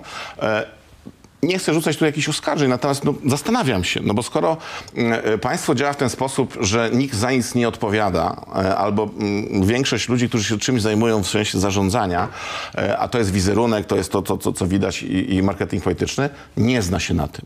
[1.43, 4.57] Nie chcę rzucać tu jakichś oskarżeń, natomiast no, zastanawiam się, no bo skoro
[4.95, 9.03] mm, e, państwo działa w ten sposób, że nikt za nic nie odpowiada, e, albo
[9.19, 12.27] mm, większość ludzi, którzy się czymś zajmują w sensie zarządzania,
[12.75, 15.83] e, a to jest wizerunek, to jest to, to, to co widać i, i marketing
[15.83, 17.45] polityczny, nie zna się na tym.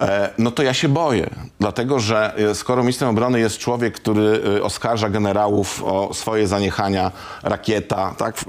[0.00, 1.30] E, No to ja się boję,
[1.60, 7.12] dlatego że e, skoro ministrem obrony jest człowiek, który e, oskarża generałów o swoje zaniechania,
[7.42, 8.44] rakieta, tak,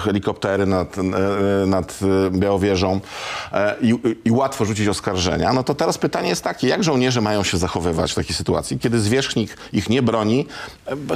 [0.00, 0.96] helikoptery nad,
[1.66, 1.98] nad
[2.30, 3.00] Białowieżą
[3.80, 7.58] i, i łatwo rzucić oskarżenia, no to teraz pytanie jest takie, jak żołnierze mają się
[7.58, 10.46] zachowywać w takiej sytuacji, kiedy zwierzchnik ich nie broni,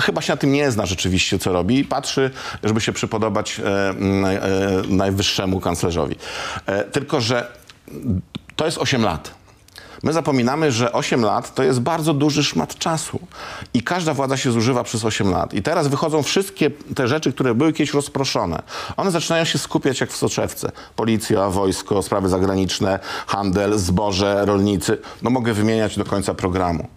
[0.01, 2.31] chyba się na tym nie zna rzeczywiście, co robi i patrzy,
[2.65, 3.61] żeby się przypodobać
[4.89, 6.17] najwyższemu kanclerzowi.
[6.93, 7.53] Tylko, że
[8.57, 9.46] to jest 8 lat.
[10.03, 13.21] My zapominamy, że 8 lat to jest bardzo duży szmat czasu
[13.75, 15.55] i każda władza się zużywa przez 8 lat.
[15.55, 18.63] I teraz wychodzą wszystkie te rzeczy, które były kiedyś rozproszone.
[18.97, 20.73] One zaczynają się skupiać jak w soczewce.
[20.97, 24.99] Policja, wojsko, sprawy zagraniczne, handel, zboże, rolnicy.
[25.23, 26.89] No mogę wymieniać do końca programu.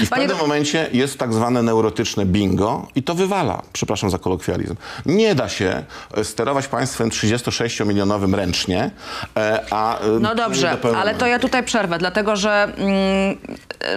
[0.00, 4.18] I w Panie pewnym momencie jest tak zwane neurotyczne bingo i to wywala, przepraszam za
[4.18, 4.74] kolokwializm.
[5.06, 5.84] Nie da się
[6.16, 8.90] e, sterować państwem 36-milionowym ręcznie,
[9.36, 9.98] e, a...
[9.98, 13.36] e, No dobrze, ale to ja tutaj przerwę, dlatego że mm,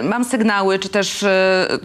[0.02, 1.78] mam sygnały, czy też e, e,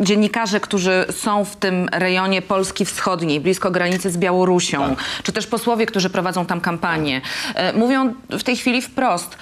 [0.00, 5.86] dziennikarze, którzy są w tym rejonie Polski Wschodniej, blisko granicy z Białorusią, czy też posłowie,
[5.86, 7.20] którzy prowadzą tam kampanię,
[7.54, 9.36] e, mówią w tej chwili wprost.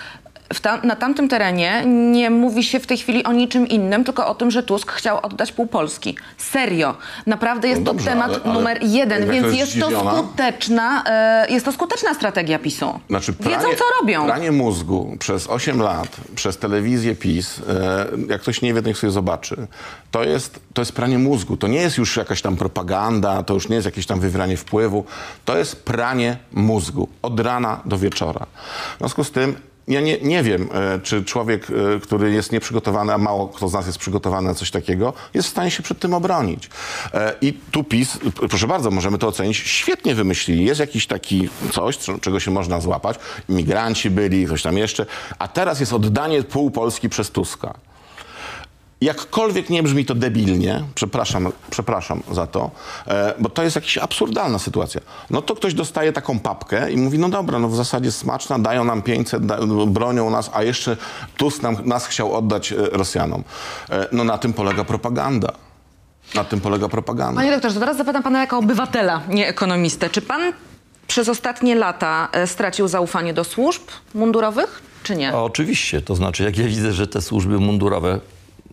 [0.61, 4.35] Tam, na tamtym terenie nie mówi się w tej chwili o niczym innym, tylko o
[4.35, 6.17] tym, że Tusk chciał oddać pół Polski.
[6.39, 6.95] Serio.
[7.27, 9.91] Naprawdę jest No dobrze, to temat ale- ale numer jeden, jak to więc jest jest
[9.93, 13.01] to skuteczna, e, jest to skuteczna strategia PiSu.
[13.09, 14.27] Znaczy, Wiedzą, co robią.
[14.27, 19.11] Pranie mózgu przez 8 lat, przez telewizję PiS, e, jak ktoś nie wie, niech sobie
[19.11, 19.67] zobaczy.
[20.11, 21.57] To jest, to jest pranie mózgu.
[21.57, 25.05] To nie jest już jakaś tam propaganda, to już nie jest jakieś tam wywieranie wpływu.
[25.45, 28.47] To jest pranie mózgu od rana do wieczora.
[28.95, 29.57] W związku z tym
[29.89, 31.67] ja nie, nie wiem, e, czy człowiek,
[31.97, 35.49] e, który jest nieprzygotowany, a mało kto z nas jest przygotowany na coś takiego, jest
[35.49, 36.71] w stanie się przed tym obronić.
[37.15, 38.19] E, I tu PiS,
[38.49, 40.65] proszę bardzo, możemy to ocenić, świetnie wymyślili.
[40.65, 43.19] Jest jakiś taki coś, co- czego się można złapać.
[43.49, 45.07] Imigranci byli, coś tam jeszcze.
[45.39, 47.75] A teraz jest oddanie pół Polski przez Tuska.
[49.03, 52.71] Jakkolwiek nie brzmi to debilnie, przepraszam, przepraszam za to,
[53.07, 55.01] e, bo to jest jakaś absurdalna sytuacja.
[55.31, 58.85] No to ktoś dostaje taką papkę i mówi, no dobra, no w zasadzie smaczna, dają
[58.85, 60.97] nam 500, da, bronią nas, a jeszcze
[61.37, 63.45] Tusk nam, nas chciał oddać e, Rosjanom.
[63.91, 65.53] E, no na tym polega propaganda.
[66.35, 67.41] Na tym polega propaganda.
[67.41, 70.11] Panie doktorze, to teraz zapytam pana jako obywatela, nie ekonomistę.
[70.11, 70.53] Czy pan
[71.07, 73.83] przez ostatnie lata e, stracił zaufanie do służb
[74.15, 75.33] mundurowych, czy nie?
[75.33, 78.21] A oczywiście, to znaczy jak ja widzę, że te służby mundurowe,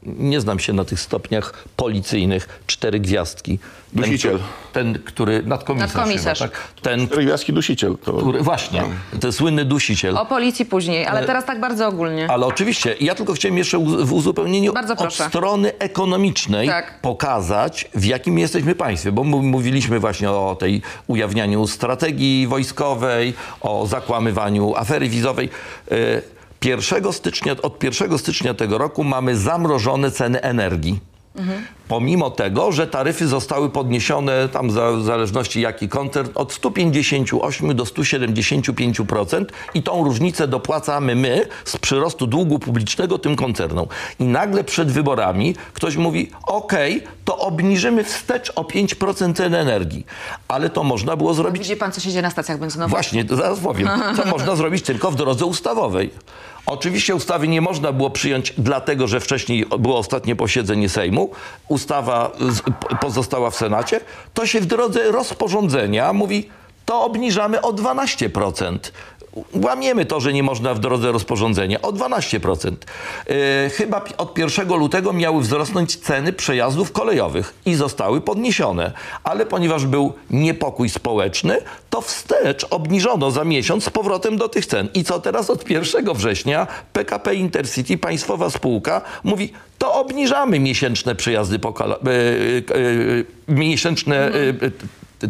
[0.04, 3.60] nie znam się na tych stopniach policyjnych, cztery gwiazdki.
[3.94, 4.32] Ten, Dusiciel.
[4.34, 6.40] który- Ten, który, nadkomisarz, Nadkomisarz.
[6.40, 6.68] Chyba, tak?
[6.82, 7.98] Ten, Gwiazdki dusiciel.
[7.98, 8.14] To...
[8.14, 8.84] który, właśnie,
[9.20, 10.18] ten słynny dusiciel.
[10.18, 12.32] O policji później, ale teraz tak bardzo ogólnie.
[12.32, 17.02] Ale oczywiście, ja tylko chciałem jeszcze w uzupełnieniu od strony ekonomicznej Tak.
[17.02, 19.12] pokazać, w jakim jesteśmy państwie.
[19.12, 25.50] Bo mówiliśmy właśnie o tej ujawnianiu strategii wojskowej, o zakłamywaniu afery wizowej.
[25.92, 25.96] E,
[26.66, 31.00] 1 stycznia, od 1 stycznia tego roku mamy zamrożone ceny energii.
[31.90, 37.84] Pomimo tego, że taryfy zostały podniesione, tam za- w zależności jaki koncert, od 158 do
[37.86, 43.88] 175% i tą różnicę dopłacamy my z przyrostu długu publicznego tym koncernom.
[44.20, 50.06] I nagle przed wyborami ktoś mówi, okej, to obniżymy wstecz o 5% cen energii.
[50.48, 52.92] Ale to można było zrobić Widzi pan, co się dzieje na stacjach benzynowych?
[52.92, 53.90] Właśnie, to zaraz powiem.
[54.24, 56.10] Co można zrobić tylko w drodze ustawowej.
[56.66, 61.30] Oczywiście ustawy nie można było przyjąć dlatego, że wcześniej było ostatnie posiedzenie Sejmu.
[61.80, 62.32] Ustawa
[63.02, 64.00] pozostała w Senacie.
[64.34, 66.50] To się w drodze rozporządzenia mówi,
[66.86, 68.80] to obniżamy o 12%.
[69.54, 72.72] Łamiemy to, że nie można w drodze rozporządzenia o 12%.
[73.28, 73.36] Yy,
[73.70, 78.92] chyba od 1 lutego miały wzrosnąć ceny przejazdów kolejowych i zostały podniesione.
[79.24, 81.58] Ale ponieważ był niepokój społeczny,
[81.90, 84.88] to wstecz obniżono za miesiąc z powrotem do tych cen.
[84.94, 91.60] I co teraz od 1 września PKP Intercity, państwowa spółka, mówi, to obniżamy miesięczne przejazdy
[91.60, 94.72] po yy, yy, miesięczne yy, yy,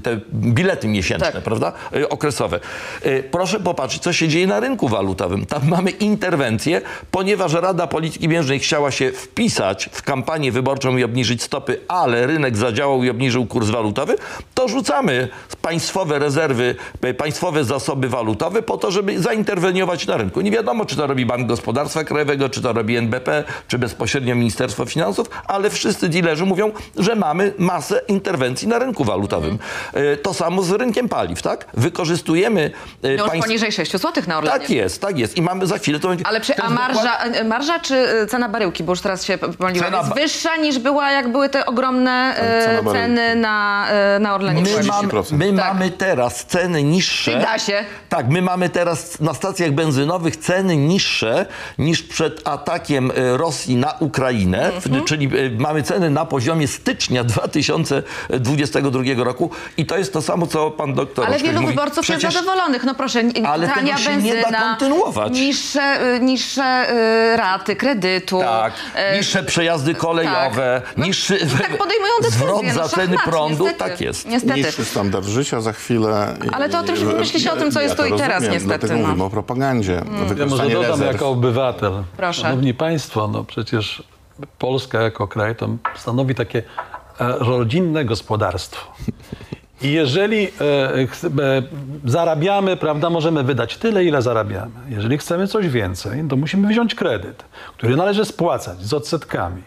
[0.04, 1.44] te bilety miesięczne, Tak.
[1.44, 1.74] prawda?
[1.96, 2.60] Y, Okresowe.
[3.06, 5.46] Y, Proszę popatrzeć, co się dzieje na rynku walutowym.
[5.46, 11.44] Tam mamy interwencję, ponieważ Rada Polityki Pieniężnej chciała się wpisać w kampanię wyborczą i obniżyć
[11.44, 14.16] stopy, ale rynek zadziałał i obniżył kurs walutowy,
[14.54, 15.28] to rzucamy
[15.62, 20.42] państwowe rezerwy, y, państwowe zasoby walutowe po to, żeby zainterweniować na rynku.
[20.42, 24.86] Nie wiadomo, czy to robi Bank Gospodarstwa Krajowego, czy to robi NBP, czy bezpośrednio Ministerstwo
[24.86, 29.60] Finansów, ale wszyscy dealerzy mówią, że mamy masę interwencji na rynku walutowym.
[29.98, 31.66] Y, To samo z rynkiem paliw, tak?
[31.74, 32.72] Wykorzystujemy
[33.04, 34.60] No już państw- poniżej 6 zł na Orlenie.
[34.60, 35.38] Tak jest, tak jest.
[35.38, 36.28] I mamy za chwilę to będzie...
[36.28, 39.92] Ale przy, a marża, e, marża czy e, cena baryłki, bo już teraz się pomyliłam,
[39.92, 42.92] Cena jest wyższa niż była, jak były te ogromne e, baryłki.
[43.00, 44.62] ceny na, e, na Orlenie.
[44.62, 45.32] My, 40%.
[45.32, 45.74] mamy, my Tak.
[45.74, 47.32] mamy teraz ceny niższe.
[47.32, 47.86] Czyli da się.
[48.10, 51.46] Tak, my mamy teraz na stacjach benzynowych ceny niższe
[51.78, 55.06] niż przed atakiem e, Rosji na Ukrainę, Mhm.
[55.06, 60.72] czyli e, mamy ceny na poziomie stycznia 2022 roku i to jest to samo, co
[60.72, 61.74] pan doktor Ale wielu mówi.
[61.74, 62.84] wyborców Przecież jest zadowolonych.
[62.84, 65.34] No proszę, n- Ale tania tego się nie da benzyna, kontynuować.
[65.34, 66.86] niższe, y, niższe
[67.34, 68.40] y, raty kredytu.
[68.40, 72.40] Tak, e, niższe przejazdy kolejowe, No, niższy tak podejmują decyzje.
[72.46, 73.64] zwrot no, za ceny prądu.
[73.66, 73.90] niestety.
[73.90, 74.28] Tak jest.
[74.28, 74.54] Niestety.
[74.56, 76.36] Niższy standard życia za chwilę.
[76.52, 78.34] Ale to o tym się- myśli się o tym, co jest to tu i teraz,
[78.36, 79.08] rozumiem, niestety, Dlatego no.
[79.08, 80.02] mówimy o propagandzie.
[80.38, 81.14] Ja może dodam rezerw.
[81.14, 81.92] jako obywatel.
[82.18, 82.42] Proszę.
[82.42, 84.04] Szanowni Państwo, no przecież
[84.58, 86.64] Polska jako kraj to stanowi takie e,
[87.40, 88.92] rodzinne gospodarstwo.
[89.82, 90.50] I jeżeli e,
[90.94, 91.08] e,
[92.06, 94.72] zarabiamy, prawda, możemy wydać tyle, ile zarabiamy.
[94.90, 97.44] Jeżeli chcemy coś więcej, to musimy wziąć kredyt,
[97.78, 99.62] który należy spłacać z odsetkami.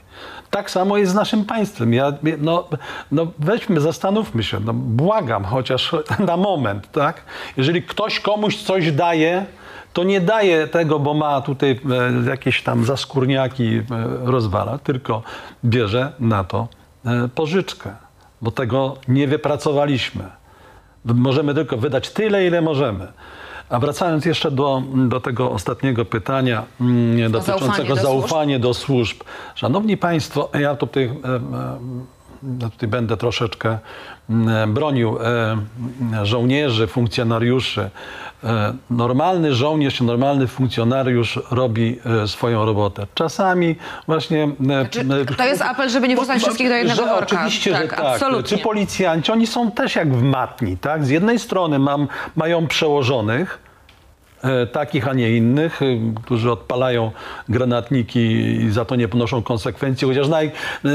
[0.52, 1.92] Tak samo jest z naszym państwem.
[1.94, 2.68] Ja, no,
[3.12, 5.92] no weźmy, zastanówmy się, no, błagam, chociaż
[6.30, 7.24] na moment, tak?
[7.56, 9.46] Jeżeli ktoś komuś coś daje,
[9.92, 11.80] to nie daje tego, bo ma tutaj
[12.26, 13.82] e, jakieś tam zaskórniaki e,
[14.24, 15.22] rozwala, tylko
[15.64, 16.68] bierze na to
[17.06, 17.90] e, pożyczkę,
[18.42, 20.24] bo tego nie wypracowaliśmy.
[21.04, 23.12] Możemy tylko wydać tyle, ile możemy.
[23.72, 29.22] A wracając jeszcze do, do tego ostatniego pytania mm, dotyczącego do zaufania do służb.
[29.54, 31.78] Szanowni Państwo, ja tutaj, e, e,
[32.60, 33.78] ja tutaj będę troszeczkę
[34.30, 35.56] mm, bronił e,
[36.22, 37.90] żołnierzy, funkcjonariuszy.
[38.44, 43.06] E, Normalny żołnierz, normalny funkcjonariusz robi e, swoją robotę.
[43.14, 43.76] Czasami
[44.06, 44.44] właśnie...
[44.70, 47.22] e, Czy e, to jest apel, żeby nie wrzucać wszystkich do jednego worka?
[47.36, 48.00] Oczywiście, Tak, że tak.
[48.00, 48.56] absolutnie.
[48.58, 51.04] Czy policjanci, oni są też jak w matni, tak?
[51.04, 53.58] Z jednej strony mam, mają przełożonych,
[54.72, 55.84] takich, a nie innych, e,
[56.24, 57.10] którzy odpalają
[57.48, 60.92] granatniki i za to nie ponoszą konsekwencji, chociaż naj, e, e,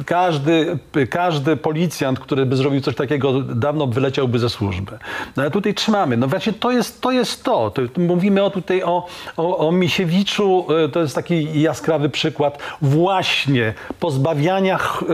[0.00, 0.78] e, każdy,
[1.10, 4.98] każdy policjant, który by zrobił coś takiego, dawno wyleciałby ze służby.
[5.36, 6.16] No ale tutaj trzymamy.
[6.16, 7.10] No właśnie to jest to.
[7.10, 7.72] Jest to.
[7.98, 14.78] mówimy o, tutaj o, o, o Misiewiczu, e, to jest taki jaskrawy przykład właśnie pozbawiania
[14.78, 15.06] ch- e,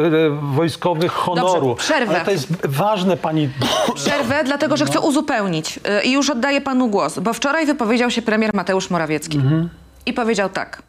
[0.55, 1.75] wojskowych honoru.
[1.75, 2.15] przerwę.
[2.15, 3.49] Ale to jest ważne, pani
[3.95, 8.51] Przerwę, dlatego że chcę uzupełnić i już oddaję panu głos, bo wczoraj wypowiedział się premier
[8.55, 9.41] Mateusz Morawiecki
[10.07, 10.83] i powiedział tak.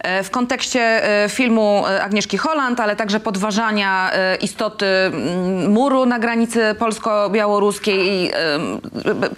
[0.00, 0.80] e, W kontekście
[1.24, 8.32] e, filmu e, Agnieszki Holland, ale także podważania istoty mm, muru na granicy polsko-białoruskiej,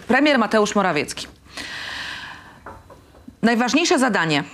[0.08, 1.26] premier Mateusz Morawiecki.
[3.42, 4.44] Najważniejsze zadanie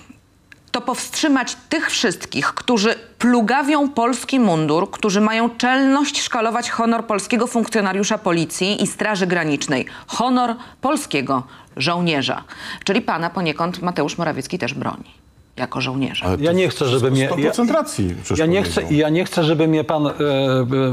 [0.73, 8.19] to powstrzymać tych wszystkich, którzy plugawią polski mundur, którzy mają czelność szkalować honor polskiego funkcjonariusza
[8.19, 9.87] policji i Straży Granicznej.
[10.07, 11.43] Honor polskiego
[11.77, 12.45] żołnierza.
[12.85, 15.23] Czyli pana poniekąd Mateusz Morawiecki też broni.
[15.57, 16.27] Jako żołnierza.
[16.41, 18.15] Ja nie chcę, żeby mnie- 100% ja- racji.
[18.23, 20.15] przecież Ja nie, chcę, ja nie chcę, żeby mnie pan e, e,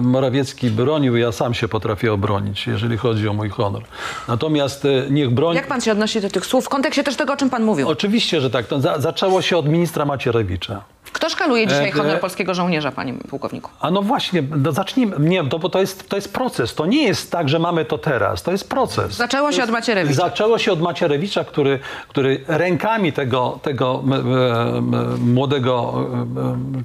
[0.01, 3.83] Morawiecki bronił, ja sam się potrafię obronić, jeżeli chodzi o mój honor.
[4.27, 5.55] Natomiast e, niech broni...
[5.55, 7.87] Jak pan się odnosi do tych słów w kontekście też tego, o czym pan mówił?
[7.89, 8.67] Oczywiście, że tak.
[8.67, 10.81] To za, zaczęło się od ministra Macierewicza.
[11.13, 13.71] Kto szkaluje dzisiaj E, honor e, polskiego żołnierza, panie pułkowniku?
[13.79, 15.15] A no właśnie, no zacznijmy.
[15.19, 16.75] Nie, to, bo to jest, to jest proces.
[16.75, 18.43] To nie jest tak, że mamy to teraz.
[18.43, 19.15] To jest proces.
[19.15, 20.21] Zaczęło się od Macierewicza.
[20.21, 24.03] Zaczęło się od Macierewicza, który, który rękami tego, tego
[25.19, 26.05] młodego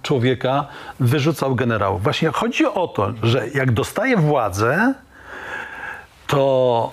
[0.02, 0.66] człowieka
[1.00, 2.02] wyrzucał generałów.
[2.02, 4.94] Właśnie chodzi o to, że jak dostaje władzę,
[6.26, 6.92] to,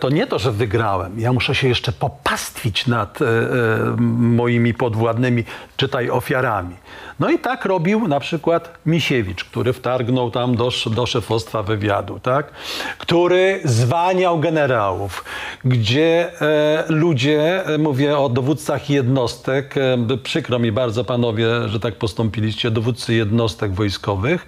[0.00, 1.20] to nie to, że wygrałem.
[1.20, 5.44] Ja muszę się jeszcze popastwić nad e, e, moimi podwładnymi,
[5.76, 6.76] czytaj ofiarami.
[7.20, 12.50] No i tak robił na przykład Misiewicz, który wtargnął tam do, do szefostwa wywiadu, tak?
[12.98, 15.24] który zwaniał generałów,
[15.64, 21.94] gdzie e, ludzie, e, mówię o dowódcach jednostek, e, przykro mi bardzo panowie, że tak
[21.94, 24.46] postąpiliście, dowódcy jednostek wojskowych,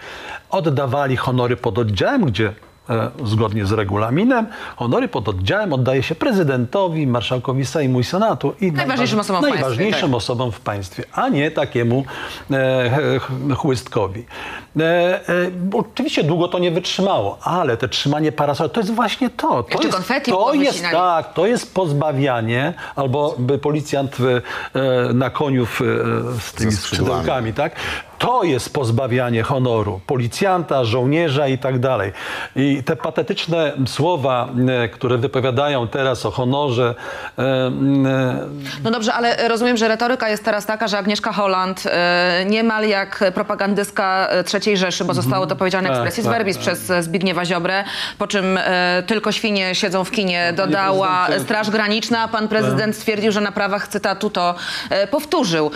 [0.50, 2.52] oddawali honory pod oddziałem, gdzie e,
[3.24, 4.46] zgodnie z regulaminem,
[4.76, 9.44] honory pod oddziałem oddaje się prezydentowi, marszałkowi Sejmu i Senatu i Najważniejszym najważ- osobom w
[9.44, 10.16] państwie, najważniejszym tak.
[10.16, 12.04] osobom w państwie, a nie takiemu
[12.50, 14.24] e, ch- chłystkowi.
[14.80, 19.62] E, e, oczywiście długo to nie wytrzymało, ale te trzymanie parasola to jest właśnie to.
[19.62, 24.40] to Jeszcze jest, konfetti to jest tak, to jest pozbawianie, albo by policjant w, e,
[25.14, 25.84] na koniu w, e,
[26.40, 27.76] z tymi skrzydełkami, tak?
[28.18, 32.12] To jest pozbawianie honoru policjanta, żołnierza i tak dalej.
[32.56, 34.48] I te patetyczne słowa,
[34.84, 36.94] e, które wypowiadają teraz o honorze,
[37.38, 37.70] e, e,
[38.84, 41.84] No dobrze, ale rozumiem, że retoryka jest teraz taka, że Agnieszka Holland
[42.46, 46.62] niemal jak propagandystka e, III Rzeszy, bo zostało to powiedziane Tak, expressis tak, verbis tak.
[46.62, 47.84] przez Zbigniewa Ziobrę,
[48.18, 48.58] po czym
[49.06, 51.44] tylko świnie siedzą w kinie, dodała prezydencie.
[51.44, 54.54] Straż Graniczna, a pan prezydent stwierdził, że na prawach cytatu to
[55.10, 55.70] powtórzył.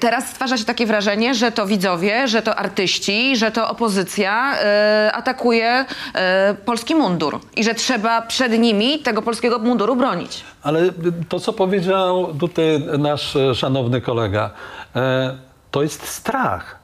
[0.00, 5.10] Teraz stwarza się takie wrażenie, że to widzowie, że to artyści, że to opozycja e,
[5.14, 5.84] atakuje
[6.14, 10.44] e, polski mundur i że trzeba przed nimi tego polskiego munduru bronić.
[10.62, 10.90] Ale
[11.28, 14.50] to, co powiedział tutaj nasz e, szanowny kolega,
[14.96, 15.36] e,
[15.70, 16.78] to jest strach.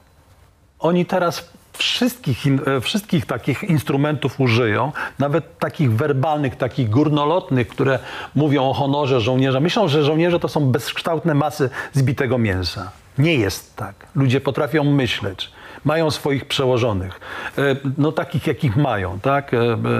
[0.79, 2.37] Oni teraz wszystkich,
[2.81, 7.99] wszystkich takich instrumentów użyją, nawet takich werbalnych, takich górnolotnych, które
[8.35, 9.59] mówią o honorze żołnierza.
[9.59, 12.91] Myślą, że żołnierze to są bezkształtne masy zbitego mięsa.
[13.17, 13.95] Nie jest tak.
[14.15, 15.51] Ludzie potrafią myśleć.
[15.83, 17.19] Mają swoich przełożonych.
[17.57, 17.61] E,
[17.97, 19.53] No takich, jakich mają, tak?
[19.53, 19.57] E,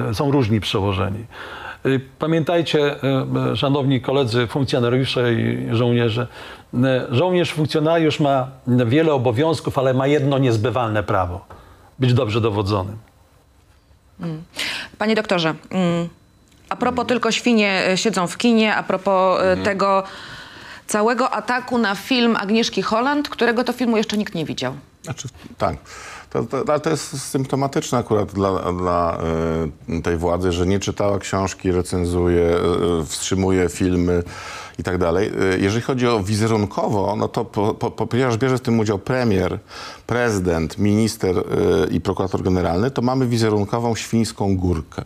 [0.09, 1.25] e, Są różni przełożeni.
[2.19, 2.95] Pamiętajcie,
[3.55, 6.27] szanowni koledzy, funkcjonariusze i żołnierze,
[7.11, 11.45] żołnierz, funkcjonariusz ma wiele obowiązków, ale ma jedno niezbywalne prawo.
[11.99, 12.97] Być dobrze dowodzonym.
[14.97, 16.09] Panie doktorze, mm,
[16.69, 20.03] a propos tylko świnie siedzą w kinie, a propos e, tego
[20.87, 24.73] całego ataku na film Agnieszki Holland, którego to filmu jeszcze nikt nie widział.
[25.03, 25.27] Znaczy,
[25.57, 25.75] tak.
[26.29, 29.17] To, to, ale to jest symptomatyczne akurat dla, dla
[29.89, 34.23] e, tej władzy, że nie czytała książki, recenzuje, e, wstrzymuje filmy
[34.79, 35.31] i tak dalej.
[35.53, 38.99] E, jeżeli chodzi o wizerunkowo, no to po, po, po, ponieważ bierze w tym udział
[38.99, 39.59] premier,
[40.07, 41.35] prezydent, minister
[41.91, 45.03] i prokurator generalny, to mamy wizerunkową świńską górkę.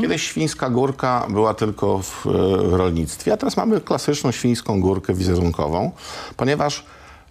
[0.00, 2.30] Kiedyś świńska górka była tylko w, e,
[2.68, 5.92] w rolnictwie, a teraz mamy klasyczną świńską górkę wizerunkową,
[6.36, 6.84] ponieważ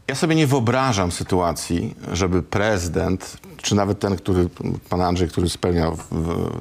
[0.08, 4.50] ja sobie nie wyobrażam sytuacji, żeby prezydent, czy nawet ten, który,
[4.90, 6.52] pan Andrzej, który spełnia w, w,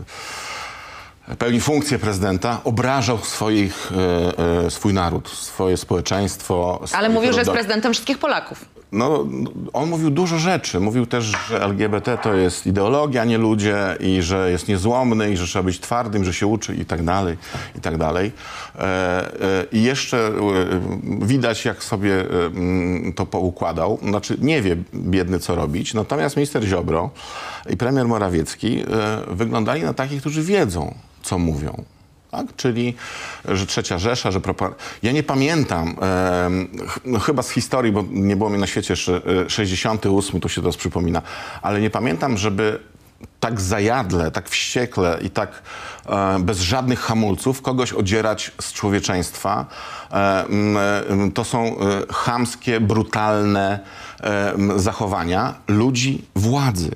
[1.39, 6.81] pełni funkcję prezydenta, obrażał swoich, e, e, swój naród, swoje społeczeństwo.
[6.93, 8.64] Ale mówił, że jest prezydentem wszystkich Polaków.
[8.95, 9.26] No,
[9.72, 10.80] on mówił dużo rzeczy.
[10.80, 15.47] Mówił też, że LGBT to jest ideologia, nie ludzie i że jest niezłomny i że
[15.47, 17.36] trzeba być twardym, że się uczy i tak dalej,
[17.78, 18.32] i tak dalej.
[18.78, 20.32] E, e, I jeszcze e,
[21.26, 23.99] widać, jak sobie mm, to poukładał.
[24.09, 25.95] Znaczy, nie wie biedny, co robić.
[25.95, 27.11] Natomiast minister Ziobro
[27.70, 28.84] i premier Morawiecki
[29.28, 31.84] wyglądali na takich, którzy wiedzą, co mówią.
[32.37, 32.57] Tak?
[32.57, 32.95] Czyli,
[33.49, 34.41] że trzecia Rzesza, że.
[35.03, 38.93] Ja nie pamiętam, em, ch- no chyba z historii, bo nie było mnie na świecie
[38.93, 41.22] jeszcze e, 68, to się teraz przypomina,
[41.62, 42.78] ale nie pamiętam, żeby
[43.41, 45.62] tak zajadle, tak wściekle i tak
[46.07, 49.66] e, bez żadnych hamulców kogoś odzierać z człowieczeństwa.
[50.12, 53.80] E, m, e, to są e, chamskie, brutalne
[54.22, 56.91] e, zachowania ludzi władzy.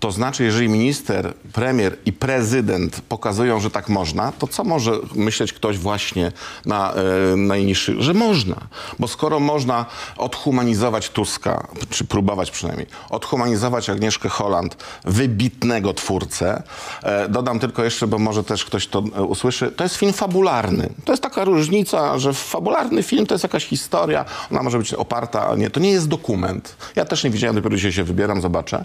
[0.00, 5.52] To znaczy, jeżeli minister, premier i prezydent pokazują, że tak można, to co może myśleć
[5.52, 6.32] ktoś właśnie
[6.66, 8.56] na e, najniższych, że można.
[8.98, 9.86] Bo skoro można
[10.16, 16.62] odhumanizować Tuska, czy próbować przynajmniej, odhumanizować Agnieszkę Holland, wybitnego twórcę,
[17.02, 20.88] e, dodam tylko jeszcze, bo może też ktoś to e, usłyszy, to jest film fabularny.
[21.04, 25.48] To jest taka różnica, że fabularny film to jest jakaś historia, ona może być oparta,
[25.48, 26.76] a nie, to nie jest dokument.
[26.96, 28.84] Ja też nie widziałem, dopiero dzisiaj się wybieram, zobaczę.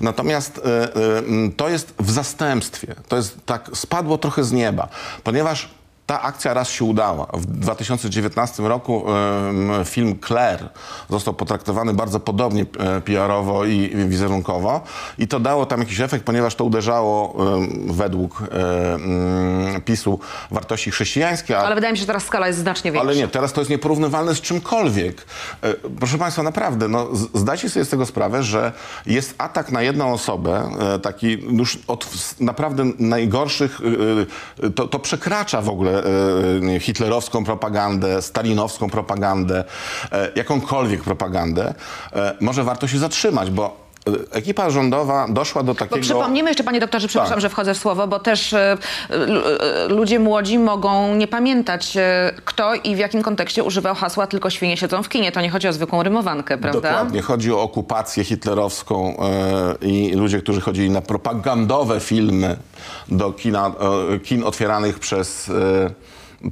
[0.00, 2.94] Natomiast e, e, m, to jest w zastępstwie.
[3.08, 4.88] To jest tak, spadło trochę z nieba,
[5.24, 5.68] ponieważ
[6.06, 7.26] ta akcja raz się udała.
[7.34, 9.04] W 2019 roku
[9.84, 10.68] film Claire
[11.10, 14.80] został potraktowany bardzo podobnie e, PR-owo i wizerunkowo
[15.18, 17.36] i to dało tam jakiś efekt, ponieważ to uderzało
[17.86, 22.92] według e, mm, PiSu wartości chrześcijańskie, Ale wydaje mi się, że teraz skala jest znacznie
[22.92, 23.08] większa.
[23.08, 25.26] ale nie, teraz to jest nieporównywalne z czymkolwiek.
[25.62, 28.72] E, Proszę Państwa, naprawdę, no, zdajcie sobie z tego sprawę, że
[29.06, 30.70] jest atak na jedną osobę,
[31.02, 32.08] taki już od
[32.40, 33.80] naprawdę najgorszych,
[34.60, 35.95] e, e, to, to przekracza w ogóle
[36.80, 39.64] hitlerowską propagandę, stalinowską propagandę,
[40.12, 41.74] e, jakąkolwiek propagandę.
[42.12, 43.85] E, Może warto się zatrzymać, bo
[44.30, 46.00] ekipa rządowa doszła do Bo takiego...
[46.00, 47.40] przypomnijmy jeszcze, panie doktorze, przepraszam, Tak.
[47.40, 48.76] że wchodzę w słowo, bo też e,
[49.10, 54.50] e, ludzie młodzi mogą nie pamiętać, e, kto i w jakim kontekście używał hasła tylko
[54.50, 55.32] świnie siedzą w kinie.
[55.32, 56.80] To nie chodzi o zwykłą rymowankę, prawda?
[56.80, 57.22] Dokładnie.
[57.22, 59.16] Chodzi o okupację hitlerowską
[59.82, 62.56] i ludzie, którzy chodzili na propagandowe filmy
[63.08, 63.72] do kina,
[64.24, 65.50] kin otwieranych przez...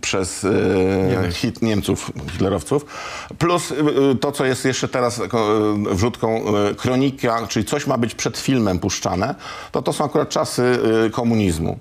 [0.01, 2.87] Przez e, hit Niemców, hitlerowców.
[3.39, 3.75] Plus e,
[4.15, 5.29] to, co jest jeszcze teraz e,
[5.91, 9.35] wrzutką e, kronika, czyli coś ma być przed filmem puszczane,
[9.73, 11.79] to to są akurat czasy e, komunizmu.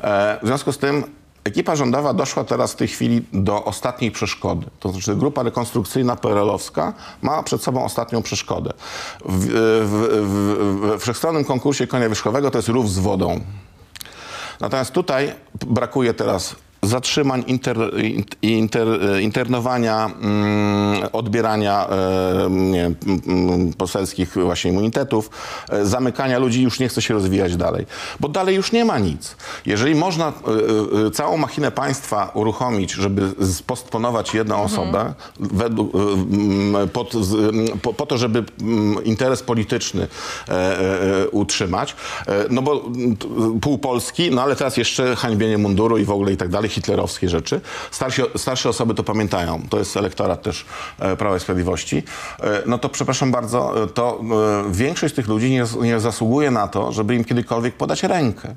[0.00, 1.04] E, w związku z tym
[1.44, 4.66] Ekipa rządowa doszła teraz w tej chwili do ostatniej przeszkody.
[4.80, 6.92] To znaczy grupa rekonstrukcyjna PRL-owska
[7.22, 8.72] ma przed sobą ostatnią przeszkodę.
[9.24, 9.46] W,
[9.84, 13.40] w, w, we wszechstronnym konkursie konia wierzchowego to jest rów z wodą.
[14.60, 15.34] Natomiast tutaj
[15.66, 17.78] brakuje teraz zatrzymań, inter,
[18.42, 18.88] inter,
[19.20, 22.90] internowania, mm, odbierania e, nie
[23.78, 25.30] poselskich właśnie immunitetów,
[25.70, 27.86] e, zamykania ludzi, już nie chce się rozwijać dalej.
[28.20, 29.36] Bo dalej już nie ma nic.
[29.66, 37.12] Jeżeli można e, e, całą machinę państwa uruchomić, żeby spostponować jedną osobę według, e, pod,
[37.82, 38.44] po, po to, żeby
[39.04, 40.06] interes polityczny
[40.48, 42.84] e, e, utrzymać, e, no bo
[43.60, 47.28] pół Polski, no ale teraz jeszcze hańbienie munduru i w ogóle i tak dalej, hitlerowskie
[47.28, 47.60] rzeczy.
[47.90, 49.62] Starsi, starsze osoby to pamiętają.
[49.70, 50.64] To jest elektorat też
[50.98, 52.02] e, Prawa i Sprawiedliwości.
[52.40, 54.20] E, no to przepraszam bardzo, e, to
[54.70, 58.54] większość tych ludzi nie, nie zasługuje na to, żeby im kiedykolwiek podać rękę.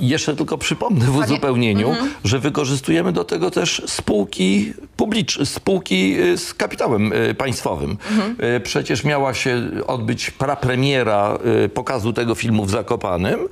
[0.00, 6.38] I Jeszcze tylko przypomnę w uzupełnieniu, że wykorzystujemy do tego też spółki publiczne, spółki y,
[6.38, 7.96] z kapitałem y, państwowym.
[8.56, 11.38] Y, Przecież miała się odbyć prapremiera
[11.74, 13.46] pokazu tego filmu w Zakopanem y,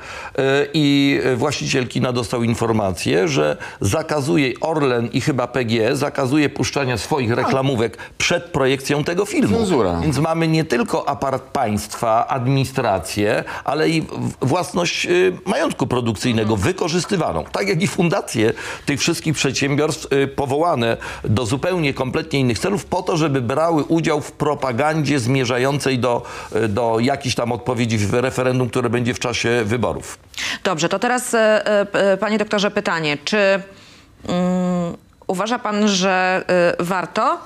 [0.74, 7.99] i właściciel kina dostał informację, że zakazuje Orlen i chyba PGE zakazuje puszczania swoich reklamówek
[8.18, 9.57] przed projekcją tego filmu.
[9.57, 10.01] Cenzura.
[10.01, 14.03] Więc mamy nie tylko aparat państwa, administrację, ale i
[14.41, 15.07] własność
[15.47, 17.45] majątku produkcyjnego wykorzystywaną.
[17.53, 18.53] Tak jak i fundacje
[18.86, 24.20] tych wszystkich przedsiębiorstw y, powołane do zupełnie kompletnie innych celów po to, żeby brały udział
[24.20, 26.22] w propagandzie zmierzającej do,
[26.57, 30.18] y, do jakichś tam odpowiedzi w referendum, które będzie w czasie wyborów.
[30.64, 33.18] Dobrze, to teraz, e, e, panie doktorze, pytanie.
[33.24, 36.45] Czy mm, uważa pan, że
[36.78, 37.38] e, warto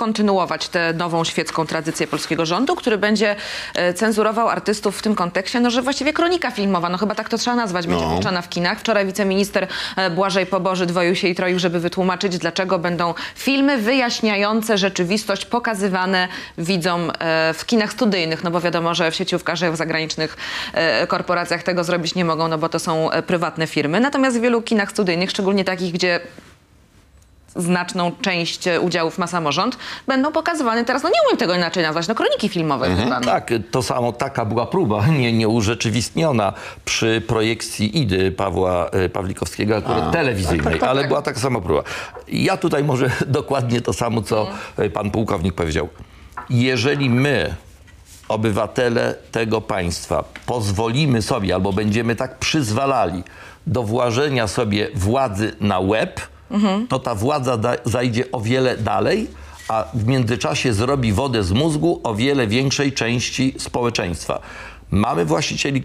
[0.00, 3.36] kontynuować tę nową świecką tradycję polskiego rządu, który będzie
[3.74, 7.38] e, cenzurował artystów w tym kontekście, no że właściwie kronika filmowa, no chyba tak to
[7.38, 8.14] trzeba nazwać, będzie No.
[8.16, 8.80] puszczana w kinach.
[8.80, 14.78] Wczoraj wiceminister e, Błażej Poboży dwoił się i troił, żeby wytłumaczyć, dlaczego będą filmy wyjaśniające
[14.78, 16.28] rzeczywistość pokazywane
[16.58, 20.36] widzom e, w kinach studyjnych, no bo wiadomo, że w sieciówkach, w zagranicznych
[21.08, 24.00] korporacjach tego zrobić nie mogą, no bo to są prywatne firmy.
[24.00, 26.20] Natomiast w wielu kinach studyjnych, szczególnie takich, gdzie
[27.56, 32.08] znaczną część e, udziałów ma samorząd, będą pokazywane teraz, no nie umiem tego inaczej nazwać,
[32.08, 33.20] no kroniki filmowe chyba.
[33.20, 36.52] Tak, to samo, taka była próba, nie, nieurzeczywistniona
[36.84, 41.82] przy projekcji Idy Pawła e, Pawlikowskiego, akurat telewizyjnej, ale była taka sama próba.
[42.28, 44.46] Ja tutaj może dokładnie to samo, co
[44.76, 45.88] e, pan pułkownik powiedział.
[46.50, 47.54] Jeżeli my,
[48.28, 53.22] obywatele tego państwa, pozwolimy sobie albo będziemy tak przyzwalali
[53.66, 56.20] do włażenia sobie władzy na łeb,
[56.88, 59.26] to ta władza da, zajdzie o wiele dalej,
[59.68, 64.40] a w międzyczasie zrobi wodę z mózgu o wiele większej części społeczeństwa.
[64.90, 65.82] Mamy właścicieli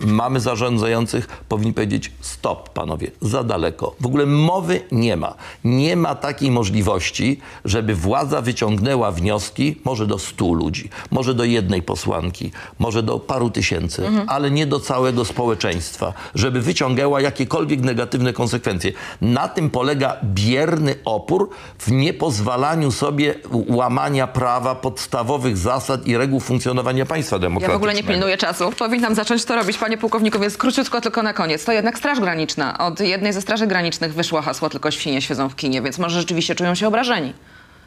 [0.00, 3.94] mamy zarządzających, powinni powiedzieć stop, panowie, za daleko.
[4.00, 5.34] W ogóle mowy nie ma.
[5.64, 11.82] Nie ma takiej możliwości, żeby władza wyciągnęła wnioski może do stu ludzi, może do jednej
[11.82, 18.92] posłanki, może do paru tysięcy, ale nie do całego społeczeństwa, żeby wyciągała jakiekolwiek negatywne konsekwencje.
[19.20, 23.34] Na tym polega bierny opór w niepozwalaniu sobie
[23.68, 27.78] łamania prawa, podstawowych zasad i reguł funkcjonowania państwa Ja demokratycznego.
[27.78, 28.72] w ogóle nie pilnuję czasu.
[28.72, 31.64] Powinnam zacząć to robić, panie pułkowniku, więc króciutko tylko na koniec.
[31.64, 32.78] To jednak Straż Graniczna.
[32.78, 36.54] Od jednej ze straży granicznych wyszło hasło tylko świnie siedzą w kinie, więc może rzeczywiście
[36.54, 37.34] czują się obrażeni.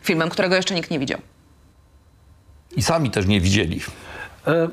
[0.01, 1.19] Filmem, którego jeszcze nikt nie widział.
[2.75, 3.81] I sami też nie widzieli.
[4.47, 4.67] E,